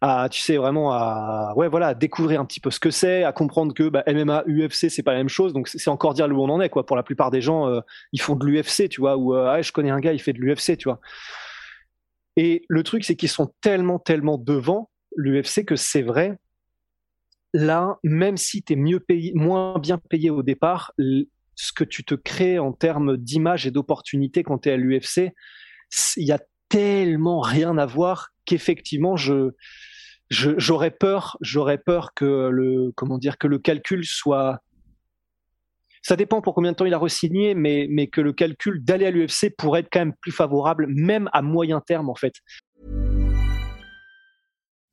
à, 0.00 0.28
tu 0.28 0.42
sais, 0.42 0.56
vraiment 0.56 0.92
à, 0.92 1.52
ouais, 1.56 1.68
voilà, 1.68 1.88
à 1.88 1.94
découvrir 1.94 2.40
un 2.40 2.44
petit 2.44 2.60
peu 2.60 2.70
ce 2.70 2.80
que 2.80 2.90
c'est, 2.90 3.22
à 3.22 3.32
comprendre 3.32 3.72
que 3.74 3.88
bah, 3.88 4.02
MMA, 4.08 4.44
UFC, 4.48 4.90
c'est 4.90 5.04
pas 5.04 5.12
la 5.12 5.18
même 5.18 5.28
chose. 5.28 5.52
Donc 5.52 5.68
c'est 5.68 5.88
encore 5.88 6.14
dire 6.14 6.26
où 6.26 6.42
on 6.42 6.48
en 6.48 6.60
est, 6.60 6.68
quoi. 6.68 6.84
Pour 6.84 6.96
la 6.96 7.04
plupart 7.04 7.30
des 7.30 7.40
gens, 7.40 7.70
ils 8.12 8.20
font 8.20 8.34
de 8.34 8.44
l'UFC, 8.44 8.88
tu 8.88 9.00
vois, 9.00 9.16
ou 9.16 9.34
ah, 9.34 9.62
je 9.62 9.72
connais 9.72 9.90
un 9.90 10.00
gars, 10.00 10.12
il 10.12 10.20
fait 10.20 10.32
de 10.32 10.40
l'UFC, 10.40 10.76
tu 10.76 10.88
vois. 10.88 11.00
Et 12.36 12.64
le 12.68 12.82
truc, 12.82 13.04
c'est 13.04 13.16
qu'ils 13.16 13.28
sont 13.28 13.52
tellement, 13.60 13.98
tellement 13.98 14.38
devant 14.38 14.90
l'UFC 15.16 15.64
que 15.64 15.76
c'est 15.76 16.02
vrai. 16.02 16.38
Là, 17.52 17.98
même 18.02 18.36
si 18.36 18.62
tu 18.62 18.72
es 18.72 18.76
mieux 18.76 19.00
payé, 19.00 19.32
moins 19.34 19.78
bien 19.78 19.98
payé 19.98 20.30
au 20.30 20.42
départ, 20.42 20.92
ce 20.98 21.72
que 21.72 21.84
tu 21.84 22.04
te 22.04 22.14
crées 22.14 22.58
en 22.58 22.72
termes 22.72 23.16
d'image 23.16 23.66
et 23.66 23.70
d'opportunité 23.70 24.42
quand 24.42 24.58
tu 24.58 24.68
es 24.68 24.72
à 24.72 24.76
l'UFC, 24.76 25.32
il 26.16 26.26
y 26.26 26.32
a 26.32 26.40
tellement 26.68 27.40
rien 27.40 27.78
à 27.78 27.86
voir 27.86 28.30
qu'effectivement, 28.44 29.16
je, 29.16 29.52
j'aurais 30.30 30.90
peur, 30.90 31.36
j'aurais 31.40 31.78
peur 31.78 32.14
que 32.14 32.48
le, 32.50 32.92
comment 32.96 33.18
dire, 33.18 33.38
que 33.38 33.46
le 33.46 33.58
calcul 33.58 34.04
soit 34.04 34.63
ça 36.04 36.16
dépend 36.16 36.42
pour 36.42 36.54
combien 36.54 36.72
de 36.72 36.76
temps 36.76 36.84
il 36.84 36.92
a 36.92 36.98
re-signé, 36.98 37.54
mais, 37.54 37.86
mais 37.90 38.08
que 38.08 38.20
le 38.20 38.32
calcul 38.32 38.84
d'aller 38.84 39.06
à 39.06 39.10
l'UFC 39.10 39.50
pourrait 39.56 39.80
être 39.80 39.88
quand 39.90 40.00
même 40.00 40.14
plus 40.20 40.32
favorable, 40.32 40.86
même 40.88 41.30
à 41.32 41.40
moyen 41.40 41.80
terme 41.80 42.10
en 42.10 42.14
fait. 42.14 42.34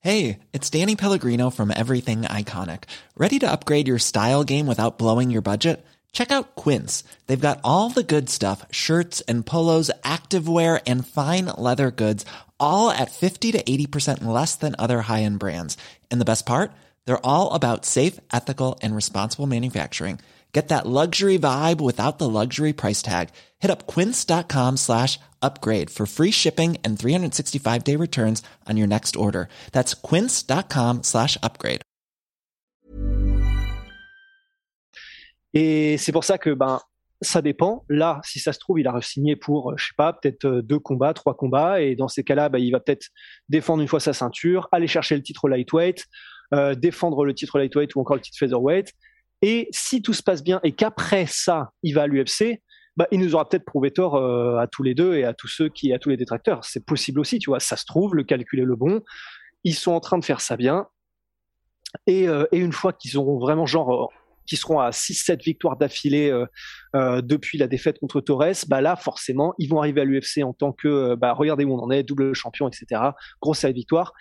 Hey, 0.03 0.39
it's 0.53 0.69
Danny 0.71 0.95
Pellegrino 0.95 1.51
from 1.51 1.69
Everything 1.69 2.23
Iconic. 2.23 2.85
Ready 3.15 3.37
to 3.39 3.51
upgrade 3.51 3.87
your 3.87 3.99
style 3.99 4.43
game 4.43 4.65
without 4.65 4.97
blowing 4.97 5.29
your 5.29 5.43
budget? 5.43 5.85
Check 6.13 6.31
out 6.31 6.55
Quince. 6.55 7.03
They've 7.27 7.39
got 7.39 7.59
all 7.63 7.89
the 7.89 8.03
good 8.03 8.29
stuff 8.29 8.65
shirts 8.71 9.21
and 9.27 9.45
polos, 9.45 9.91
activewear, 10.03 10.81
and 10.87 11.05
fine 11.05 11.51
leather 11.57 11.91
goods, 11.91 12.25
all 12.59 12.89
at 12.89 13.11
50 13.11 13.51
to 13.51 13.61
80% 13.61 14.23
less 14.23 14.55
than 14.55 14.75
other 14.79 15.01
high 15.01 15.23
end 15.23 15.39
brands. 15.39 15.77
And 16.09 16.19
the 16.19 16.25
best 16.25 16.45
part? 16.45 16.71
They're 17.05 17.25
all 17.25 17.53
about 17.53 17.85
safe, 17.85 18.19
ethical, 18.31 18.79
and 18.81 18.95
responsible 18.95 19.45
manufacturing. 19.45 20.19
Get 20.53 20.67
that 20.67 20.85
luxury 20.85 21.39
vibe 21.39 21.79
without 21.79 22.17
the 22.19 22.27
luxury 22.27 22.73
price 22.73 23.01
tag. 23.01 23.29
Hit 23.59 23.71
up 23.71 23.87
quince.com 23.87 24.77
slash 24.77 25.17
upgrade 25.41 25.89
for 25.89 26.05
free 26.05 26.31
shipping 26.31 26.77
and 26.83 26.99
365 26.99 27.83
day 27.83 27.95
returns 27.95 28.43
on 28.67 28.77
your 28.77 28.87
next 28.87 29.15
order. 29.15 29.47
That's 29.71 29.93
quince.com 29.93 31.03
slash 31.03 31.37
upgrade. 31.41 31.81
Et 35.53 35.97
c'est 35.97 36.13
pour 36.13 36.23
ça 36.23 36.37
que 36.37 36.53
ben 36.53 36.79
ça 37.21 37.41
dépend. 37.41 37.85
Là, 37.87 38.19
si 38.23 38.39
ça 38.39 38.51
se 38.51 38.59
trouve, 38.59 38.79
il 38.79 38.87
a 38.87 38.99
signé 39.01 39.35
pour, 39.35 39.77
je 39.77 39.85
sais 39.85 39.93
pas, 39.95 40.13
peut-être 40.13 40.61
deux 40.61 40.79
combats, 40.79 41.13
trois 41.13 41.35
combats, 41.35 41.81
et 41.81 41.95
dans 41.95 42.07
ces 42.07 42.23
cas-là, 42.23 42.49
ben, 42.49 42.57
il 42.57 42.71
va 42.71 42.79
peut-être 42.79 43.07
défendre 43.47 43.81
une 43.81 43.87
fois 43.87 43.99
sa 43.99 44.13
ceinture, 44.13 44.67
aller 44.71 44.87
chercher 44.87 45.15
le 45.15 45.21
titre 45.21 45.47
lightweight, 45.47 46.05
euh, 46.53 46.73
défendre 46.73 47.23
le 47.23 47.35
titre 47.35 47.59
lightweight 47.59 47.95
ou 47.95 48.01
encore 48.01 48.15
le 48.15 48.21
titre 48.21 48.37
featherweight. 48.39 48.91
Et 49.41 49.67
si 49.71 50.01
tout 50.01 50.13
se 50.13 50.23
passe 50.23 50.43
bien 50.43 50.59
et 50.63 50.73
qu'après 50.73 51.25
ça, 51.27 51.71
il 51.83 51.93
va 51.93 52.03
à 52.03 52.07
l'UFC, 52.07 52.61
bah, 52.97 53.07
il 53.11 53.19
nous 53.19 53.35
aura 53.35 53.47
peut-être 53.47 53.65
prouvé 53.65 53.91
tort 53.91 54.15
euh, 54.15 54.57
à 54.57 54.67
tous 54.67 54.83
les 54.83 54.93
deux 54.93 55.15
et 55.15 55.23
à 55.23 55.33
tous 55.33 55.47
ceux 55.47 55.69
qui, 55.69 55.93
à 55.93 55.99
tous 55.99 56.09
les 56.09 56.17
détracteurs. 56.17 56.63
C'est 56.63 56.85
possible 56.85 57.19
aussi, 57.19 57.39
tu 57.39 57.49
vois. 57.49 57.59
Ça 57.59 57.77
se 57.77 57.85
trouve, 57.85 58.15
le 58.15 58.23
calcul 58.23 58.59
est 58.59 58.65
le 58.65 58.75
bon. 58.75 59.01
Ils 59.63 59.75
sont 59.75 59.91
en 59.91 59.99
train 59.99 60.17
de 60.17 60.25
faire 60.25 60.41
ça 60.41 60.57
bien. 60.57 60.87
Et, 62.07 62.27
euh, 62.27 62.45
une 62.51 62.71
fois 62.71 62.93
qu'ils 62.93 63.17
auront 63.17 63.39
vraiment 63.39 63.65
genre 63.65 64.11
qui 64.45 64.57
seront 64.57 64.79
à 64.79 64.89
6-7 64.89 65.43
victoires 65.43 65.77
d'affilée 65.77 66.29
euh, 66.29 66.45
euh, 66.95 67.21
depuis 67.21 67.57
la 67.57 67.67
défaite 67.67 67.99
contre 67.99 68.21
Torres, 68.21 68.65
bah 68.67 68.81
là 68.81 68.95
forcément 68.95 69.53
ils 69.59 69.67
vont 69.67 69.79
arriver 69.79 70.01
à 70.01 70.03
l'UFC 70.03 70.43
en 70.43 70.53
tant 70.53 70.73
que 70.73 71.15
bah 71.15 71.33
regardez 71.33 71.63
où 71.63 71.73
on 71.73 71.79
en 71.79 71.91
est, 71.91 72.03
double 72.03 72.33
champion, 72.33 72.67
etc. 72.67 73.01
Grosse 73.41 73.59
série 73.59 73.73
de 73.73 73.77
victoires. 73.77 74.13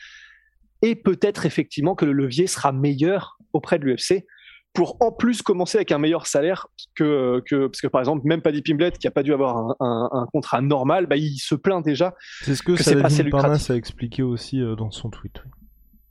Et 0.82 0.94
peut-être 0.94 1.46
effectivement 1.46 1.94
que 1.94 2.04
le 2.04 2.12
levier 2.12 2.46
sera 2.46 2.72
meilleur 2.72 3.38
auprès 3.52 3.78
de 3.78 3.84
l'UFC 3.84 4.24
pour 4.72 4.96
en 5.00 5.10
plus 5.10 5.42
commencer 5.42 5.78
avec 5.78 5.90
un 5.92 5.98
meilleur 5.98 6.26
salaire 6.26 6.68
que, 6.94 7.42
que 7.46 7.66
parce 7.66 7.80
que 7.80 7.88
par 7.88 8.00
exemple 8.00 8.26
même 8.26 8.40
Paddy 8.40 8.62
Pimblet 8.62 8.92
qui 8.92 9.06
a 9.08 9.10
pas 9.10 9.22
dû 9.22 9.32
avoir 9.32 9.56
un, 9.56 9.76
un, 9.80 10.08
un 10.12 10.26
contrat 10.32 10.60
normal, 10.60 11.06
bah 11.06 11.16
il 11.16 11.38
se 11.38 11.54
plaint 11.54 11.84
déjà. 11.84 12.14
C'est 12.42 12.54
ce 12.54 12.62
que, 12.62 12.72
que 12.72 12.82
Saladin 12.82 13.30
Parnasse 13.30 13.70
a 13.70 13.76
expliqué 13.76 14.22
aussi 14.22 14.60
euh, 14.60 14.76
dans 14.76 14.90
son 14.90 15.10
tweet. 15.10 15.42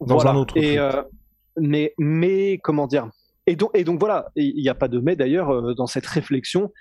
Oui. 0.01 0.08
Dans 0.08 0.16
voilà. 0.16 0.32
un 0.32 0.36
autre 0.36 0.58
et, 0.58 0.62
tweet. 0.62 0.80
Euh, 0.80 1.04
mais 1.58 1.94
mais 1.98 2.58
comment 2.58 2.88
dire? 2.88 3.10
Et 3.48 3.56
donc, 3.56 3.72
et 3.74 3.84
donc 3.84 4.00
voilà, 4.00 4.30
il 4.36 4.62
n'y 4.62 4.70
a 4.70 4.75
pas 4.75 4.88
de 4.88 5.00
mais 5.00 5.16
d'ailleurs 5.16 5.50
euh, 5.50 5.74
dans 5.74 5.88
cette 5.88 6.06
réflexion. 6.06 6.72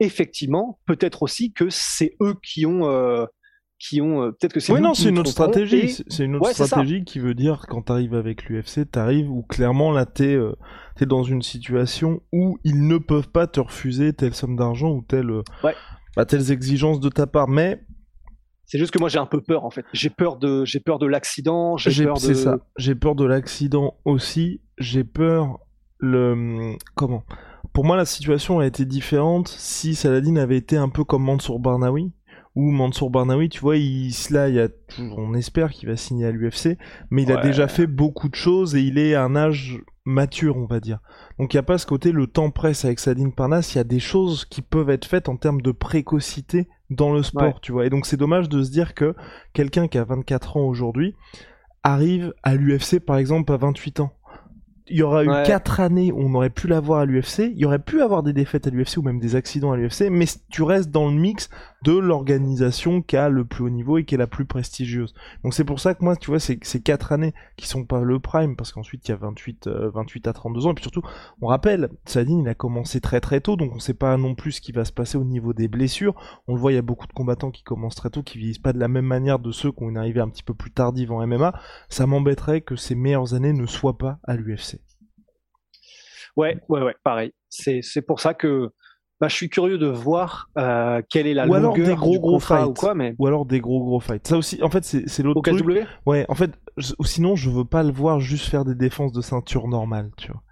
Effectivement, 0.00 0.78
peut-être 0.84 1.22
aussi 1.22 1.52
que 1.52 1.70
c'est 1.70 2.16
eux 2.20 2.34
qui 2.42 2.66
ont 2.66 2.86
euh, 2.88 3.24
qui 3.78 4.00
ont 4.00 4.22
euh, 4.22 4.30
peut-être 4.30 4.52
que 4.52 4.60
c'est 4.60 4.72
oui 4.72 4.80
non 4.80 4.94
c'est 4.94 5.10
une 5.10 5.18
autre 5.18 5.30
stratégie. 5.30 5.76
et... 5.76 5.88
c'est 5.88 6.24
une 6.24 6.36
autre 6.36 6.46
ouais, 6.46 6.54
stratégie 6.54 7.04
qui 7.04 7.18
veut 7.18 7.34
dire 7.34 7.66
quand 7.68 7.82
t'arrives 7.82 8.14
avec 8.14 8.48
l'UFC 8.48 8.90
t'arrives 8.90 9.30
où 9.30 9.42
clairement 9.42 9.92
là 9.92 10.06
t'es 10.06 10.34
euh, 10.34 10.56
es 11.00 11.06
dans 11.06 11.22
une 11.22 11.42
situation 11.42 12.22
où 12.32 12.58
ils 12.64 12.86
ne 12.86 12.98
peuvent 12.98 13.28
pas 13.28 13.46
te 13.46 13.60
refuser 13.60 14.12
telle 14.12 14.34
somme 14.34 14.56
d'argent 14.56 14.90
ou 14.90 15.02
telle 15.02 15.30
ouais. 15.30 15.74
bah, 16.16 16.24
telles 16.24 16.50
exigences 16.50 17.00
de 17.00 17.08
ta 17.08 17.26
part. 17.26 17.48
Mais 17.48 17.84
c'est 18.64 18.78
juste 18.78 18.92
que 18.92 18.98
moi 18.98 19.08
j'ai 19.08 19.18
un 19.18 19.26
peu 19.26 19.40
peur 19.40 19.64
en 19.64 19.70
fait. 19.70 19.84
J'ai 19.92 20.10
peur 20.10 20.36
de 20.36 20.64
j'ai 20.64 20.80
peur 20.80 20.98
de 20.98 21.06
l'accident 21.06 21.76
j'ai 21.76 22.04
peur 22.04 22.14
de 22.14 22.34
ça. 22.34 22.58
J'ai 22.76 22.94
peur 22.94 23.14
de 23.14 23.24
l'accident 23.24 23.94
aussi. 24.04 24.60
J'ai 24.78 25.04
peur 25.04 25.58
le 25.98 26.74
comment? 26.94 27.24
Pour 27.72 27.84
moi 27.84 27.96
la 27.96 28.06
situation 28.06 28.58
a 28.58 28.66
été 28.66 28.84
différente 28.84 29.48
si 29.48 29.94
Saladin 29.94 30.36
avait 30.36 30.56
été 30.56 30.76
un 30.76 30.88
peu 30.88 31.04
comme 31.04 31.24
Mansour 31.24 31.60
Barnawi 31.60 32.12
où 32.56 32.70
Mansour 32.70 33.10
Barnawi, 33.10 33.50
tu 33.50 33.60
vois, 33.60 33.76
il, 33.76 34.10
là, 34.30 34.48
il 34.48 34.58
a, 34.58 34.68
on 34.98 35.34
espère 35.34 35.70
qu'il 35.70 35.90
va 35.90 35.96
signer 35.96 36.24
à 36.24 36.30
l'UFC, 36.32 36.78
mais 37.10 37.22
il 37.22 37.28
ouais. 37.28 37.36
a 37.36 37.42
déjà 37.42 37.68
fait 37.68 37.86
beaucoup 37.86 38.30
de 38.30 38.34
choses 38.34 38.74
et 38.74 38.80
il 38.80 38.98
est 38.98 39.14
à 39.14 39.22
un 39.22 39.36
âge 39.36 39.82
mature, 40.06 40.56
on 40.56 40.64
va 40.64 40.80
dire. 40.80 41.00
Donc 41.38 41.52
il 41.52 41.56
n'y 41.56 41.60
a 41.60 41.64
pas 41.64 41.76
ce 41.76 41.84
côté, 41.84 42.12
le 42.12 42.26
temps 42.26 42.50
presse 42.50 42.86
avec 42.86 42.98
Sadine 42.98 43.32
Parnasse, 43.32 43.74
il 43.74 43.78
y 43.78 43.80
a 43.80 43.84
des 43.84 44.00
choses 44.00 44.46
qui 44.46 44.62
peuvent 44.62 44.88
être 44.88 45.04
faites 45.04 45.28
en 45.28 45.36
termes 45.36 45.60
de 45.60 45.70
précocité 45.70 46.66
dans 46.88 47.12
le 47.12 47.22
sport, 47.22 47.42
ouais. 47.42 47.60
tu 47.60 47.72
vois. 47.72 47.84
Et 47.84 47.90
donc 47.90 48.06
c'est 48.06 48.16
dommage 48.16 48.48
de 48.48 48.62
se 48.62 48.70
dire 48.70 48.94
que 48.94 49.14
quelqu'un 49.52 49.86
qui 49.86 49.98
a 49.98 50.04
24 50.04 50.56
ans 50.56 50.66
aujourd'hui 50.66 51.14
arrive 51.82 52.32
à 52.42 52.54
l'UFC, 52.54 53.00
par 53.00 53.18
exemple, 53.18 53.52
à 53.52 53.58
28 53.58 54.00
ans 54.00 54.12
il 54.88 54.96
y 54.96 55.02
aura 55.02 55.24
eu 55.24 55.28
ouais. 55.28 55.42
4 55.44 55.80
années 55.80 56.12
où 56.12 56.20
on 56.20 56.34
aurait 56.34 56.50
pu 56.50 56.68
l'avoir 56.68 57.00
à 57.00 57.04
l'UFC, 57.04 57.50
il 57.50 57.58
y 57.58 57.64
aurait 57.64 57.80
pu 57.80 58.02
avoir 58.02 58.22
des 58.22 58.32
défaites 58.32 58.66
à 58.66 58.70
l'UFC 58.70 58.98
ou 58.98 59.02
même 59.02 59.18
des 59.18 59.34
accidents 59.34 59.72
à 59.72 59.76
l'UFC, 59.76 60.08
mais 60.10 60.26
tu 60.48 60.62
restes 60.62 60.90
dans 60.90 61.08
le 61.08 61.14
mix 61.14 61.50
de 61.82 61.92
l'organisation 61.92 63.02
qui 63.02 63.16
a 63.16 63.28
le 63.28 63.44
plus 63.44 63.64
haut 63.64 63.70
niveau 63.70 63.98
et 63.98 64.04
qui 64.04 64.14
est 64.14 64.18
la 64.18 64.26
plus 64.26 64.46
prestigieuse. 64.46 65.14
Donc 65.44 65.54
c'est 65.54 65.64
pour 65.64 65.80
ça 65.80 65.94
que 65.94 66.04
moi, 66.04 66.16
tu 66.16 66.30
vois, 66.30 66.40
ces 66.40 66.58
4 66.58 67.12
années 67.12 67.34
qui 67.56 67.66
sont 67.66 67.84
pas 67.84 68.02
le 68.02 68.18
prime, 68.18 68.56
parce 68.56 68.72
qu'ensuite 68.72 69.06
il 69.08 69.12
y 69.12 69.14
a 69.14 69.16
28, 69.16 69.66
euh, 69.66 69.90
28 69.90 70.26
à 70.28 70.32
32 70.32 70.66
ans, 70.66 70.70
et 70.70 70.74
puis 70.74 70.82
surtout, 70.82 71.02
on 71.40 71.46
rappelle, 71.46 71.90
Sadine, 72.04 72.40
il 72.40 72.48
a 72.48 72.54
commencé 72.54 73.00
très 73.00 73.20
très 73.20 73.40
tôt, 73.40 73.56
donc 73.56 73.72
on 73.74 73.78
sait 73.78 73.94
pas 73.94 74.16
non 74.16 74.34
plus 74.34 74.52
ce 74.52 74.60
qui 74.60 74.72
va 74.72 74.84
se 74.84 74.92
passer 74.92 75.18
au 75.18 75.24
niveau 75.24 75.52
des 75.52 75.68
blessures. 75.68 76.14
On 76.48 76.54
le 76.54 76.60
voit, 76.60 76.72
il 76.72 76.76
y 76.76 76.78
a 76.78 76.82
beaucoup 76.82 77.06
de 77.06 77.12
combattants 77.12 77.50
qui 77.50 77.62
commencent 77.62 77.96
très 77.96 78.10
tôt, 78.10 78.22
qui 78.22 78.38
vieillissent 78.38 78.58
pas 78.58 78.72
de 78.72 78.78
la 78.78 78.88
même 78.88 79.06
manière 79.06 79.38
de 79.38 79.52
ceux 79.52 79.72
qui 79.72 79.82
ont 79.82 79.88
une 79.88 79.98
arrivée 79.98 80.20
un 80.20 80.28
petit 80.28 80.42
peu 80.42 80.54
plus 80.54 80.70
tardive 80.70 81.12
en 81.12 81.26
MMA. 81.26 81.52
Ça 81.88 82.06
m'embêterait 82.06 82.60
que 82.62 82.76
ces 82.76 82.94
meilleures 82.94 83.34
années 83.34 83.52
ne 83.52 83.66
soient 83.66 83.98
pas 83.98 84.18
à 84.24 84.36
l'UFC. 84.36 84.80
Ouais, 86.36 86.58
ouais, 86.68 86.82
ouais, 86.82 86.94
pareil. 87.02 87.32
C'est 87.48 88.02
pour 88.02 88.20
ça 88.20 88.34
que 88.34 88.72
bah, 89.20 89.28
je 89.28 89.34
suis 89.34 89.48
curieux 89.48 89.78
de 89.78 89.86
voir 89.86 90.50
euh, 90.58 91.00
quelle 91.08 91.26
est 91.26 91.34
la 91.34 91.46
ou 91.46 91.54
longueur 91.54 91.72
alors 91.72 91.76
des 91.76 91.94
gros 91.94 92.10
du 92.12 92.18
gros 92.18 92.38
fights 92.38 92.66
ou 92.66 92.74
quoi, 92.74 92.94
mais 92.94 93.14
ou 93.18 93.26
alors 93.26 93.46
des 93.46 93.60
gros 93.60 93.82
gros 93.82 94.00
fights. 94.00 94.26
Ça 94.26 94.36
aussi, 94.36 94.62
en 94.62 94.68
fait, 94.68 94.84
c'est, 94.84 95.08
c'est 95.08 95.22
l'autre 95.22 95.38
au 95.38 95.42
truc. 95.42 95.64
KW. 95.64 95.78
Ouais, 96.04 96.26
en 96.28 96.34
fait, 96.34 96.50
je, 96.76 96.92
sinon, 97.02 97.34
je 97.34 97.48
veux 97.48 97.64
pas 97.64 97.82
le 97.82 97.92
voir 97.92 98.20
juste 98.20 98.46
faire 98.46 98.64
des 98.64 98.74
défenses 98.74 99.12
de 99.12 99.22
ceinture 99.22 99.68
normales, 99.68 100.10
tu 100.16 100.30
vois. 100.30 100.42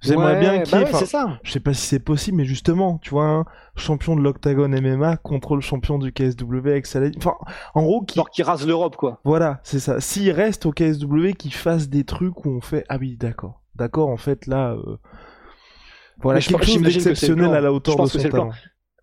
J'aimerais 0.00 0.34
ouais, 0.34 0.40
bien 0.40 0.62
qu'il 0.62 0.72
bah 0.72 0.78
ouais, 0.78 0.88
enfin, 0.88 0.98
c'est 0.98 1.06
ça. 1.06 1.40
je 1.42 1.50
sais 1.50 1.60
pas 1.60 1.74
si 1.74 1.84
c'est 1.84 1.98
possible, 1.98 2.36
mais 2.36 2.44
justement, 2.44 2.98
tu 2.98 3.10
vois, 3.10 3.24
un 3.24 3.44
champion 3.74 4.14
de 4.14 4.20
l'Octagon 4.20 4.68
MMA 4.68 5.16
contre 5.16 5.56
le 5.56 5.60
champion 5.60 5.98
du 5.98 6.12
KSW 6.12 6.68
avec 6.68 6.86
Saladin. 6.86 7.18
Enfin, 7.18 7.34
en 7.74 7.82
gros, 7.82 8.02
qui, 8.02 8.14
Genre 8.14 8.30
qui 8.30 8.44
rase 8.44 8.64
l'Europe, 8.66 8.96
quoi. 8.96 9.20
voilà, 9.24 9.58
c'est 9.64 9.80
ça. 9.80 10.00
S'il 10.00 10.30
reste 10.30 10.66
au 10.66 10.72
KSW, 10.72 11.32
qu'il 11.36 11.52
fasse 11.52 11.88
des 11.88 12.04
trucs 12.04 12.44
où 12.44 12.50
on 12.50 12.60
fait, 12.60 12.84
ah 12.88 12.96
oui, 13.00 13.16
d'accord, 13.16 13.60
d'accord, 13.74 14.08
en 14.08 14.16
fait, 14.16 14.46
là, 14.46 14.72
euh... 14.74 14.98
voilà, 16.22 16.40
quelque 16.40 16.58
pense- 16.58 16.66
chose 16.66 16.82
d'exceptionnel 16.82 17.46
plan. 17.46 17.52
à 17.52 17.60
la 17.60 17.72
hauteur 17.72 17.96
de 18.02 18.06
son 18.08 18.18
talent. 18.28 18.50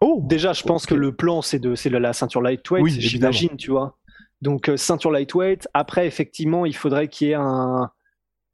Oh, 0.01 0.22
Déjà, 0.25 0.53
je 0.53 0.63
pense 0.63 0.86
que 0.86 0.93
le 0.95 1.15
plan, 1.15 1.41
c'est 1.41 1.60
de, 1.60 1.74
c'est 1.75 1.89
la 1.89 2.13
ceinture 2.13 2.41
lightweight, 2.41 2.84
Oui, 2.84 2.91
j'imagine, 2.91 3.55
tu 3.57 3.72
vois. 3.72 3.98
Donc, 4.41 4.67
euh, 4.69 4.77
ceinture 4.77 5.12
lightweight. 5.12 5.67
Après, 5.74 6.05
effectivement, 6.05 6.65
il 6.65 6.75
faudrait 6.75 7.07
qu'il 7.07 7.27
y 7.27 7.31
ait 7.31 7.36
un, 7.36 7.89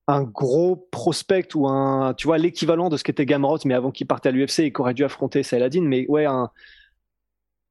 un 0.08 0.24
gros 0.24 0.76
prospect 0.92 1.48
ou 1.56 1.68
un, 1.68 2.14
tu 2.14 2.28
vois, 2.28 2.38
l'équivalent 2.38 2.90
de 2.90 2.98
ce 2.98 3.04
qu'était 3.04 3.26
Gamrot, 3.26 3.58
mais 3.66 3.74
avant 3.74 3.92
qu'il 3.92 4.06
parte 4.08 4.26
à 4.28 4.32
l'UFC 4.32 4.60
et 4.60 4.72
qu'aurait 4.72 4.94
dû 4.94 5.04
affronter 5.04 5.42
Saladin. 5.42 5.82
Mais 5.82 6.06
ouais, 6.08 6.26
un, 6.26 6.52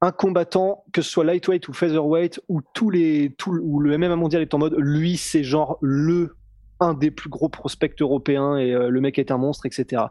un 0.03 0.13
combattant, 0.13 0.85
que 0.93 1.01
ce 1.03 1.11
soit 1.11 1.25
lightweight 1.25 1.69
ou 1.69 1.73
featherweight, 1.73 2.41
ou 2.49 2.61
tous 2.75 2.91
les, 2.91 3.33
tout, 3.39 3.53
ou 3.63 3.79
le 3.81 3.97
MMA 3.97 4.17
mondial 4.17 4.43
est 4.43 4.53
en 4.53 4.59
mode, 4.59 4.75
lui, 4.79 5.17
c'est 5.17 5.45
genre 5.45 5.79
le, 5.81 6.35
un 6.81 6.95
des 6.95 7.11
plus 7.13 7.31
gros 7.31 7.49
prospects 7.49 7.95
européens 8.01 8.57
et 8.57 8.73
euh, 8.75 8.89
le 8.89 9.01
mec 9.01 9.19
est 9.19 9.31
un 9.31 9.39
monstre, 9.39 9.67
etc. 9.67 10.03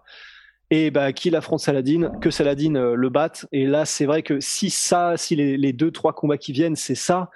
Et 0.71 0.91
bah, 0.91 1.13
qu'il 1.13 1.35
affronte 1.35 1.59
Saladin, 1.61 2.11
que 2.21 2.29
Saladin 2.29 2.75
euh, 2.75 2.95
le 2.95 3.09
batte. 3.09 3.47
Et 3.51 3.65
là, 3.65 3.85
c'est 3.85 4.05
vrai 4.05 4.21
que 4.21 4.39
si 4.39 4.69
ça, 4.69 5.17
si 5.17 5.35
les, 5.35 5.73
deux, 5.73 5.91
trois 5.91 6.13
combats 6.13 6.38
qui 6.38 6.51
viennent, 6.51 6.75
c'est 6.75 6.95
ça, 6.95 7.29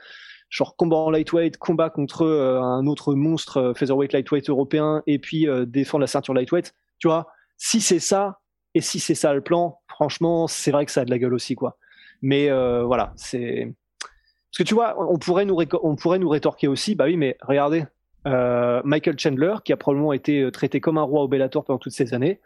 genre 0.53 0.75
combat 0.75 0.97
en 0.97 1.09
lightweight, 1.09 1.57
combat 1.57 1.89
contre 1.89 2.21
euh, 2.21 2.61
un 2.61 2.85
autre 2.85 3.15
monstre 3.15 3.57
euh, 3.57 3.73
featherweight 3.73 4.13
lightweight 4.13 4.49
européen, 4.49 5.01
et 5.07 5.17
puis 5.17 5.47
euh, 5.47 5.65
défendre 5.65 6.01
la 6.01 6.07
ceinture 6.07 6.35
lightweight, 6.35 6.75
tu 6.99 7.07
vois, 7.07 7.27
si 7.57 7.81
c'est 7.81 7.99
ça, 7.99 8.39
et 8.75 8.81
si 8.81 8.99
c'est 8.99 9.15
ça 9.15 9.33
le 9.33 9.41
plan, 9.41 9.79
franchement, 9.87 10.47
c'est 10.47 10.69
vrai 10.69 10.85
que 10.85 10.91
ça 10.91 11.01
a 11.01 11.05
de 11.05 11.09
la 11.09 11.17
gueule 11.17 11.33
aussi, 11.33 11.55
quoi. 11.55 11.77
Mais 12.21 12.49
voilà, 12.49 13.11
c'est. 13.17 13.73
Parce 13.99 14.59
que 14.59 14.63
tu 14.63 14.73
vois, 14.73 14.95
on 14.97 15.17
pourrait 15.17 15.43
nous, 15.43 15.57
on 15.83 15.95
pourrait 15.97 16.19
nous 16.19 16.29
rétorquer 16.29 16.69
aussi, 16.69 16.95
bah 16.95 17.05
oui, 17.05 17.17
mais 17.17 17.37
regardez, 17.41 17.83
Michael 18.25 19.19
Chandler, 19.19 19.55
qui 19.65 19.73
a 19.73 19.77
probablement 19.77 20.13
été 20.13 20.49
traité 20.53 20.79
comme 20.79 20.97
un 20.97 21.03
roi 21.03 21.21
au 21.21 21.27
Bellator 21.27 21.65
pendant 21.65 21.79
toutes 21.79 21.91
ces 21.91 22.13
années, 22.13 22.39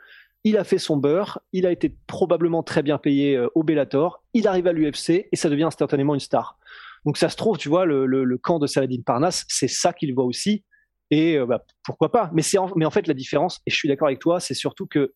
il 0.48 0.58
a 0.58 0.63
fait 0.63 0.77
son 0.77 0.96
beurre, 0.96 1.39
il 1.51 1.66
a 1.66 1.72
été 1.74 1.94
probablement 2.08 2.63
très 2.63 2.82
bien 2.82 2.98
payé 2.98 3.36
euh, 3.36 3.50
au 3.54 3.63
Bellator, 3.63 4.24
il 4.34 4.48
arrive 4.48 4.68
à 4.68 4.72
l'UFC 4.72 5.27
et 5.30 5.36
ça 5.36 5.50
devient 5.50 5.63
instantanément 5.63 6.13
une 6.13 6.22
star. 6.22 6.58
Donc 7.06 7.18
ça 7.18 7.27
se 7.27 7.36
trouve, 7.36 7.58
tu 7.58 7.68
vois, 7.68 7.86
le, 7.86 8.38
camp 8.38 8.58
de 8.58 8.66
Saladin 8.66 9.01
Parnasse, 9.06 9.44
c'est 9.50 9.68
ça 9.68 9.92
qu'il 9.92 10.13
voit 10.13 10.24
aussi. 10.24 10.63
Et 11.12 11.38
euh, 11.38 11.46
bah, 11.46 11.66
pourquoi 11.84 12.13
pas 12.13 12.32
mais, 12.34 12.44
en, 12.58 12.72
mais 12.77 12.86
en 12.86 12.92
fait, 12.92 13.08
la 13.08 13.13
différence, 13.13 13.60
et 13.66 13.72
je 13.72 13.75
suis 13.75 13.89
d'accord 13.89 14.08
avec 14.08 14.20
toi, 14.20 14.39
c'est 14.39 14.54
surtout 14.54 14.88
que 14.88 15.13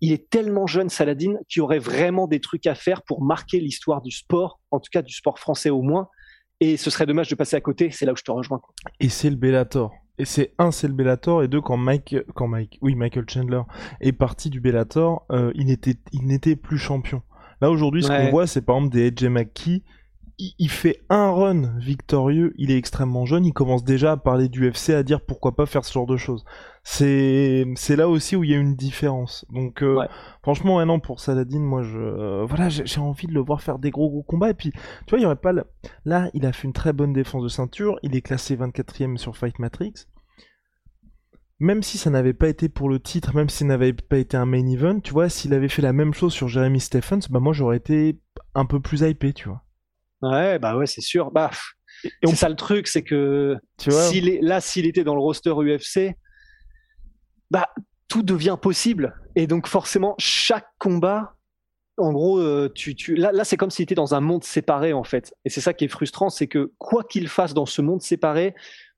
il 0.00 0.12
est 0.12 0.30
tellement 0.30 0.68
jeune, 0.68 0.88
Saladin, 0.88 1.34
qu'il 1.48 1.62
aurait 1.62 1.80
vraiment 1.80 2.28
des 2.28 2.40
trucs 2.40 2.68
à 2.68 2.76
faire 2.76 3.02
pour 3.02 3.24
marquer 3.24 3.58
l'histoire 3.58 4.00
du 4.02 4.12
sport, 4.12 4.60
en 4.70 4.78
tout 4.78 4.90
cas 4.92 5.02
du 5.02 5.12
sport 5.12 5.40
français 5.40 5.70
au 5.70 5.82
moins. 5.82 6.08
Et 6.60 6.76
ce 6.76 6.90
serait 6.90 7.06
dommage 7.06 7.28
de 7.28 7.34
passer 7.34 7.56
à 7.56 7.60
côté, 7.60 7.90
c'est 7.90 8.06
là 8.06 8.12
où 8.12 8.16
je 8.16 8.22
te 8.22 8.30
rejoins. 8.30 8.60
Et 9.00 9.08
c'est 9.08 9.30
le 9.30 9.36
Bellator. 9.36 9.92
Et 10.18 10.24
c'est 10.24 10.52
un, 10.58 10.70
c'est 10.72 10.88
le 10.88 10.94
Bellator, 10.94 11.42
et 11.42 11.48
deux, 11.48 11.60
quand 11.60 11.76
Mike, 11.76 12.16
quand 12.34 12.48
Mike, 12.48 12.78
oui, 12.82 12.94
Michael 12.96 13.24
Chandler 13.28 13.62
est 14.00 14.12
parti 14.12 14.50
du 14.50 14.60
Bellator, 14.60 15.24
euh, 15.30 15.52
il 15.54 15.66
n'était, 15.66 15.96
il 16.12 16.26
n'était 16.26 16.56
plus 16.56 16.78
champion. 16.78 17.22
Là 17.60 17.70
aujourd'hui, 17.70 18.02
ce 18.02 18.08
qu'on 18.08 18.30
voit, 18.30 18.46
c'est 18.46 18.62
par 18.62 18.76
exemple 18.76 18.94
des 18.94 19.08
AJ 19.08 19.24
McKee. 19.30 19.84
Il, 20.38 20.54
il 20.58 20.70
fait 20.70 21.00
un 21.08 21.30
run 21.30 21.72
victorieux, 21.78 22.52
il 22.56 22.70
est 22.70 22.76
extrêmement 22.76 23.26
jeune, 23.26 23.44
il 23.44 23.52
commence 23.52 23.84
déjà 23.84 24.12
à 24.12 24.16
parler 24.16 24.48
du 24.48 24.68
UFC, 24.68 24.90
à 24.90 25.02
dire 25.02 25.20
pourquoi 25.20 25.56
pas 25.56 25.66
faire 25.66 25.84
ce 25.84 25.92
genre 25.92 26.06
de 26.06 26.16
choses. 26.16 26.44
C'est, 26.90 27.66
c'est 27.76 27.96
là 27.96 28.08
aussi 28.08 28.34
où 28.34 28.44
il 28.44 28.50
y 28.50 28.54
a 28.54 28.56
une 28.56 28.74
différence. 28.74 29.44
Donc, 29.50 29.82
euh, 29.82 30.00
franchement, 30.42 30.78
maintenant 30.78 30.98
pour 30.98 31.20
Saladin, 31.20 31.60
moi, 31.60 31.82
je, 31.82 31.98
euh, 31.98 32.46
voilà, 32.46 32.70
j'ai 32.70 32.98
envie 32.98 33.26
de 33.26 33.34
le 33.34 33.40
voir 33.40 33.60
faire 33.60 33.78
des 33.78 33.90
gros 33.90 34.08
gros 34.08 34.22
combats. 34.22 34.48
Et 34.48 34.54
puis, 34.54 34.72
tu 34.72 35.10
vois, 35.10 35.18
il 35.18 35.22
y 35.22 35.26
aurait 35.26 35.36
pas, 35.36 35.52
le... 35.52 35.64
là, 36.06 36.30
il 36.32 36.46
a 36.46 36.52
fait 36.52 36.66
une 36.66 36.72
très 36.72 36.94
bonne 36.94 37.12
défense 37.12 37.44
de 37.44 37.48
ceinture, 37.48 37.98
il 38.02 38.16
est 38.16 38.22
classé 38.22 38.56
24e 38.56 39.18
sur 39.18 39.36
Fight 39.36 39.58
Matrix 39.58 39.92
même 41.60 41.82
si 41.82 41.98
ça 41.98 42.08
n'avait 42.08 42.34
pas 42.34 42.48
été 42.48 42.68
pour 42.68 42.88
le 42.88 43.00
titre, 43.00 43.34
même 43.34 43.48
si 43.48 43.58
ça 43.58 43.64
n'avait 43.64 43.92
pas 43.92 44.18
été 44.18 44.36
un 44.36 44.46
main 44.46 44.64
event, 44.68 45.00
tu 45.00 45.12
vois, 45.12 45.28
s'il 45.28 45.52
avait 45.54 45.68
fait 45.68 45.82
la 45.82 45.92
même 45.92 46.14
chose 46.14 46.32
sur 46.32 46.46
Jeremy 46.46 46.78
Stephens, 46.78 47.22
bah 47.30 47.40
moi 47.40 47.52
j'aurais 47.52 47.78
été 47.78 48.20
un 48.54 48.64
peu 48.64 48.78
plus 48.78 49.00
hypé, 49.00 49.32
tu 49.32 49.48
vois. 49.48 49.64
Ouais, 50.22 50.60
bah 50.60 50.76
ouais, 50.76 50.86
c'est 50.86 51.00
sûr. 51.00 51.32
Bah, 51.32 51.50
et 52.04 52.28
c'est 52.28 52.36
ça 52.36 52.48
le 52.48 52.54
truc, 52.54 52.86
c'est 52.86 53.02
que 53.02 53.56
tu 53.76 53.90
vois, 53.90 54.06
est... 54.14 54.38
là, 54.40 54.60
s'il 54.60 54.86
était 54.86 55.02
dans 55.02 55.16
le 55.16 55.20
roster 55.20 55.50
UFC, 55.50 56.14
bah 57.50 57.68
tout 58.08 58.22
devient 58.22 58.56
possible. 58.60 59.14
Et 59.36 59.46
donc 59.46 59.66
forcément, 59.66 60.14
chaque 60.18 60.68
combat, 60.78 61.36
en 61.98 62.12
gros, 62.12 62.38
euh, 62.38 62.70
tu, 62.74 62.94
tu... 62.94 63.14
là, 63.14 63.32
là 63.32 63.44
c'est 63.44 63.56
comme 63.56 63.70
s'il 63.70 63.82
était 63.82 63.94
dans 63.94 64.14
un 64.14 64.20
monde 64.20 64.44
séparé 64.44 64.92
en 64.92 65.04
fait. 65.04 65.34
Et 65.44 65.50
c'est 65.50 65.60
ça 65.60 65.74
qui 65.74 65.84
est 65.84 65.88
frustrant, 65.88 66.30
c'est 66.30 66.46
que 66.46 66.72
quoi 66.78 67.04
qu'il 67.04 67.28
fasse 67.28 67.54
dans 67.54 67.66
ce 67.66 67.82
monde 67.82 68.02
séparé, 68.02 68.54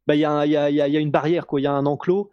bah 0.07 0.14
il 0.14 0.21
y 0.21 0.25
a, 0.25 0.47
y, 0.47 0.57
a, 0.57 0.71
y 0.71 0.97
a 0.97 1.00
une 1.00 1.11
barrière, 1.11 1.47
quoi. 1.47 1.61
Il 1.61 1.64
y 1.64 1.66
a 1.66 1.73
un 1.73 1.87
enclos. 1.87 2.30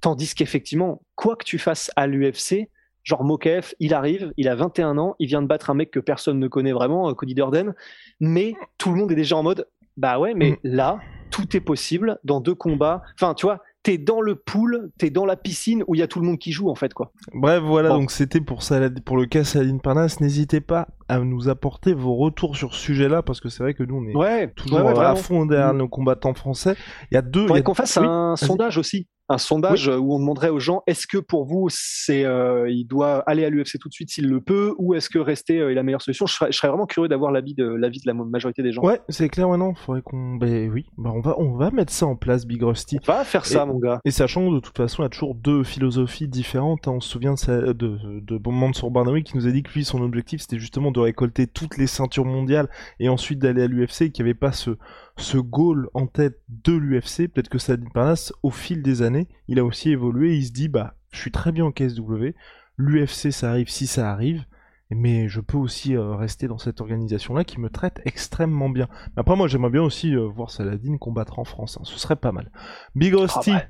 Tandis 0.00 0.34
qu'effectivement, 0.34 1.02
quoi 1.14 1.36
que 1.36 1.44
tu 1.44 1.58
fasses 1.58 1.92
à 1.94 2.08
l'UFC, 2.08 2.68
genre 3.04 3.24
Mokaef, 3.24 3.74
il 3.78 3.94
arrive, 3.94 4.32
il 4.36 4.48
a 4.48 4.54
21 4.54 4.98
ans, 4.98 5.14
il 5.18 5.28
vient 5.28 5.42
de 5.42 5.46
battre 5.46 5.70
un 5.70 5.74
mec 5.74 5.90
que 5.90 6.00
personne 6.00 6.38
ne 6.38 6.48
connaît 6.48 6.72
vraiment, 6.72 7.08
euh, 7.08 7.14
Cody 7.14 7.34
Durden, 7.34 7.74
mais 8.20 8.54
tout 8.78 8.90
le 8.90 8.96
monde 8.96 9.12
est 9.12 9.16
déjà 9.16 9.36
en 9.36 9.42
mode, 9.42 9.68
bah 9.96 10.18
ouais, 10.18 10.34
mais 10.34 10.52
mm. 10.52 10.56
là, 10.64 11.00
tout 11.30 11.56
est 11.56 11.60
possible 11.60 12.18
dans 12.24 12.40
deux 12.40 12.54
combats. 12.54 13.02
Enfin, 13.14 13.34
tu 13.34 13.46
vois, 13.46 13.62
t'es 13.82 13.98
dans 13.98 14.20
le 14.20 14.36
pool, 14.36 14.90
t'es 14.98 15.10
dans 15.10 15.24
la 15.24 15.36
piscine 15.36 15.84
où 15.86 15.94
il 15.94 15.98
y 15.98 16.02
a 16.02 16.06
tout 16.06 16.20
le 16.20 16.26
monde 16.26 16.38
qui 16.38 16.52
joue 16.52 16.70
en 16.70 16.74
fait 16.74 16.94
quoi. 16.94 17.12
Bref 17.34 17.62
voilà 17.62 17.88
donc 17.88 18.10
c'était 18.10 18.40
pour 18.40 18.62
ça 18.62 18.80
pour 19.04 19.16
le 19.16 19.26
cas 19.26 19.44
Saladin 19.44 19.78
Parnas. 19.78 20.16
N'hésitez 20.20 20.60
pas 20.60 20.88
à 21.08 21.18
nous 21.18 21.48
apporter 21.48 21.94
vos 21.94 22.14
retours 22.14 22.56
sur 22.56 22.74
ce 22.74 22.80
sujet-là 22.80 23.22
parce 23.22 23.40
que 23.40 23.48
c'est 23.48 23.62
vrai 23.62 23.74
que 23.74 23.82
nous 23.82 23.96
on 23.96 24.24
est 24.24 24.54
toujours 24.54 25.00
à 25.00 25.16
fond 25.16 25.46
derrière 25.46 25.74
mm. 25.74 25.78
nos 25.78 25.88
combattants 25.88 26.34
français. 26.34 26.76
Il 27.10 27.14
y 27.14 27.18
a 27.18 27.22
deux. 27.22 27.46
Faudrait 27.46 27.62
qu'on 27.62 27.74
fasse 27.74 27.96
un 27.96 28.36
sondage 28.36 28.78
aussi 28.78 29.08
un 29.32 29.38
sondage 29.38 29.88
où 29.88 30.14
on 30.14 30.18
demanderait 30.18 30.50
aux 30.50 30.58
gens 30.58 30.82
est-ce 30.86 31.06
que 31.06 31.18
pour 31.18 31.44
vous 31.44 31.68
c'est 31.70 32.24
euh, 32.24 32.70
il 32.70 32.84
doit 32.84 33.18
aller 33.26 33.44
à 33.44 33.50
l'UFC 33.50 33.78
tout 33.78 33.88
de 33.88 33.94
suite 33.94 34.10
s'il 34.10 34.28
le 34.28 34.40
peut 34.40 34.74
ou 34.78 34.94
est-ce 34.94 35.08
que 35.08 35.18
rester 35.18 35.58
euh, 35.60 35.70
est 35.70 35.74
la 35.74 35.82
meilleure 35.82 36.02
solution? 36.02 36.26
Je 36.26 36.34
serais, 36.50 36.68
vraiment 36.68 36.86
curieux 36.86 37.08
d'avoir 37.08 37.32
l'avis 37.32 37.54
de 37.54 37.64
l'avis 37.64 38.00
de 38.00 38.06
la 38.06 38.14
majorité 38.14 38.62
des 38.62 38.72
gens. 38.72 38.82
Ouais 38.82 39.00
c'est 39.08 39.28
clair 39.28 39.48
ouais 39.48 39.58
non 39.58 39.74
faudrait 39.74 40.02
qu'on 40.02 40.36
ben 40.36 40.70
oui 40.70 40.86
bah 40.98 41.10
on 41.14 41.20
va 41.20 41.34
on 41.38 41.56
va 41.56 41.70
mettre 41.70 41.92
ça 41.92 42.06
en 42.06 42.16
place 42.16 42.46
Big 42.46 42.62
Rusty. 42.62 42.98
On 43.08 43.12
va 43.12 43.24
faire 43.24 43.46
ça 43.46 43.66
mon 43.66 43.78
gars. 43.78 44.00
et 44.04 44.10
sachant 44.10 44.48
que 44.48 44.54
de 44.54 44.60
toute 44.60 44.76
façon 44.76 45.02
il 45.02 45.04
y 45.04 45.06
a 45.06 45.10
toujours 45.10 45.34
deux 45.34 45.64
philosophies 45.64 46.28
différentes 46.28 46.88
hein. 46.88 46.92
on 46.92 47.00
se 47.00 47.08
souvient 47.08 47.34
de 47.34 47.72
de, 47.72 47.98
de 48.20 48.48
Mansour 48.48 48.90
Barnaoui 48.90 49.24
qui 49.24 49.36
nous 49.36 49.46
a 49.46 49.50
dit 49.50 49.62
que 49.62 49.72
lui 49.72 49.84
son 49.84 50.02
objectif 50.02 50.42
c'était 50.42 50.58
justement 50.58 50.90
de 50.90 51.00
récolter 51.00 51.46
toutes 51.46 51.76
les 51.78 51.86
ceintures 51.86 52.24
mondiales 52.24 52.68
et 53.00 53.08
ensuite 53.08 53.38
d'aller 53.38 53.62
à 53.62 53.66
l'UFC 53.66 54.10
qu'il 54.12 54.24
n'y 54.24 54.30
avait 54.30 54.34
pas 54.38 54.52
ce 54.52 54.76
ce 55.16 55.38
goal 55.38 55.88
en 55.94 56.06
tête 56.06 56.40
de 56.48 56.72
l'UFC, 56.72 57.28
peut-être 57.28 57.48
que 57.48 57.58
Saladin 57.58 57.90
Parnas, 57.92 58.32
au 58.42 58.50
fil 58.50 58.82
des 58.82 59.02
années, 59.02 59.28
il 59.48 59.58
a 59.58 59.64
aussi 59.64 59.90
évolué, 59.90 60.36
il 60.36 60.46
se 60.46 60.52
dit, 60.52 60.68
bah, 60.68 60.94
je 61.10 61.20
suis 61.20 61.30
très 61.30 61.52
bien 61.52 61.64
en 61.64 61.72
KSW, 61.72 62.34
l'UFC 62.76 63.30
ça 63.30 63.50
arrive 63.50 63.68
si 63.68 63.86
ça 63.86 64.10
arrive, 64.10 64.44
mais 64.90 65.28
je 65.28 65.40
peux 65.40 65.56
aussi 65.56 65.96
euh, 65.96 66.14
rester 66.14 66.48
dans 66.48 66.58
cette 66.58 66.80
organisation-là 66.80 67.44
qui 67.44 67.60
me 67.60 67.70
traite 67.70 68.00
extrêmement 68.04 68.68
bien. 68.68 68.88
après, 69.16 69.36
moi, 69.36 69.48
j'aimerais 69.48 69.70
bien 69.70 69.82
aussi 69.82 70.14
euh, 70.14 70.26
voir 70.26 70.50
Saladin 70.50 70.96
combattre 70.98 71.38
en 71.38 71.44
France, 71.44 71.78
hein. 71.78 71.84
ce 71.84 71.98
serait 71.98 72.16
pas 72.16 72.32
mal. 72.32 72.50
Big 72.94 73.14
Rusty, 73.14 73.52
ah 73.52 73.66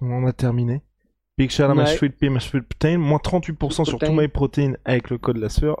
on 0.00 0.12
en 0.12 0.26
a 0.26 0.32
terminé. 0.32 0.82
Big 1.36 1.50
shout 1.50 1.64
out 1.64 1.76
my 1.76 1.86
sweet 1.86 2.18
pea, 2.18 2.30
my 2.30 2.40
sweet 2.40 2.64
protein, 2.64 2.98
moins 2.98 3.18
38% 3.18 3.84
sur 3.84 3.98
tout 3.98 4.12
my 4.12 4.28
protein 4.28 4.74
avec 4.84 5.10
le 5.10 5.18
code 5.18 5.36
la 5.36 5.48
sueur. 5.48 5.80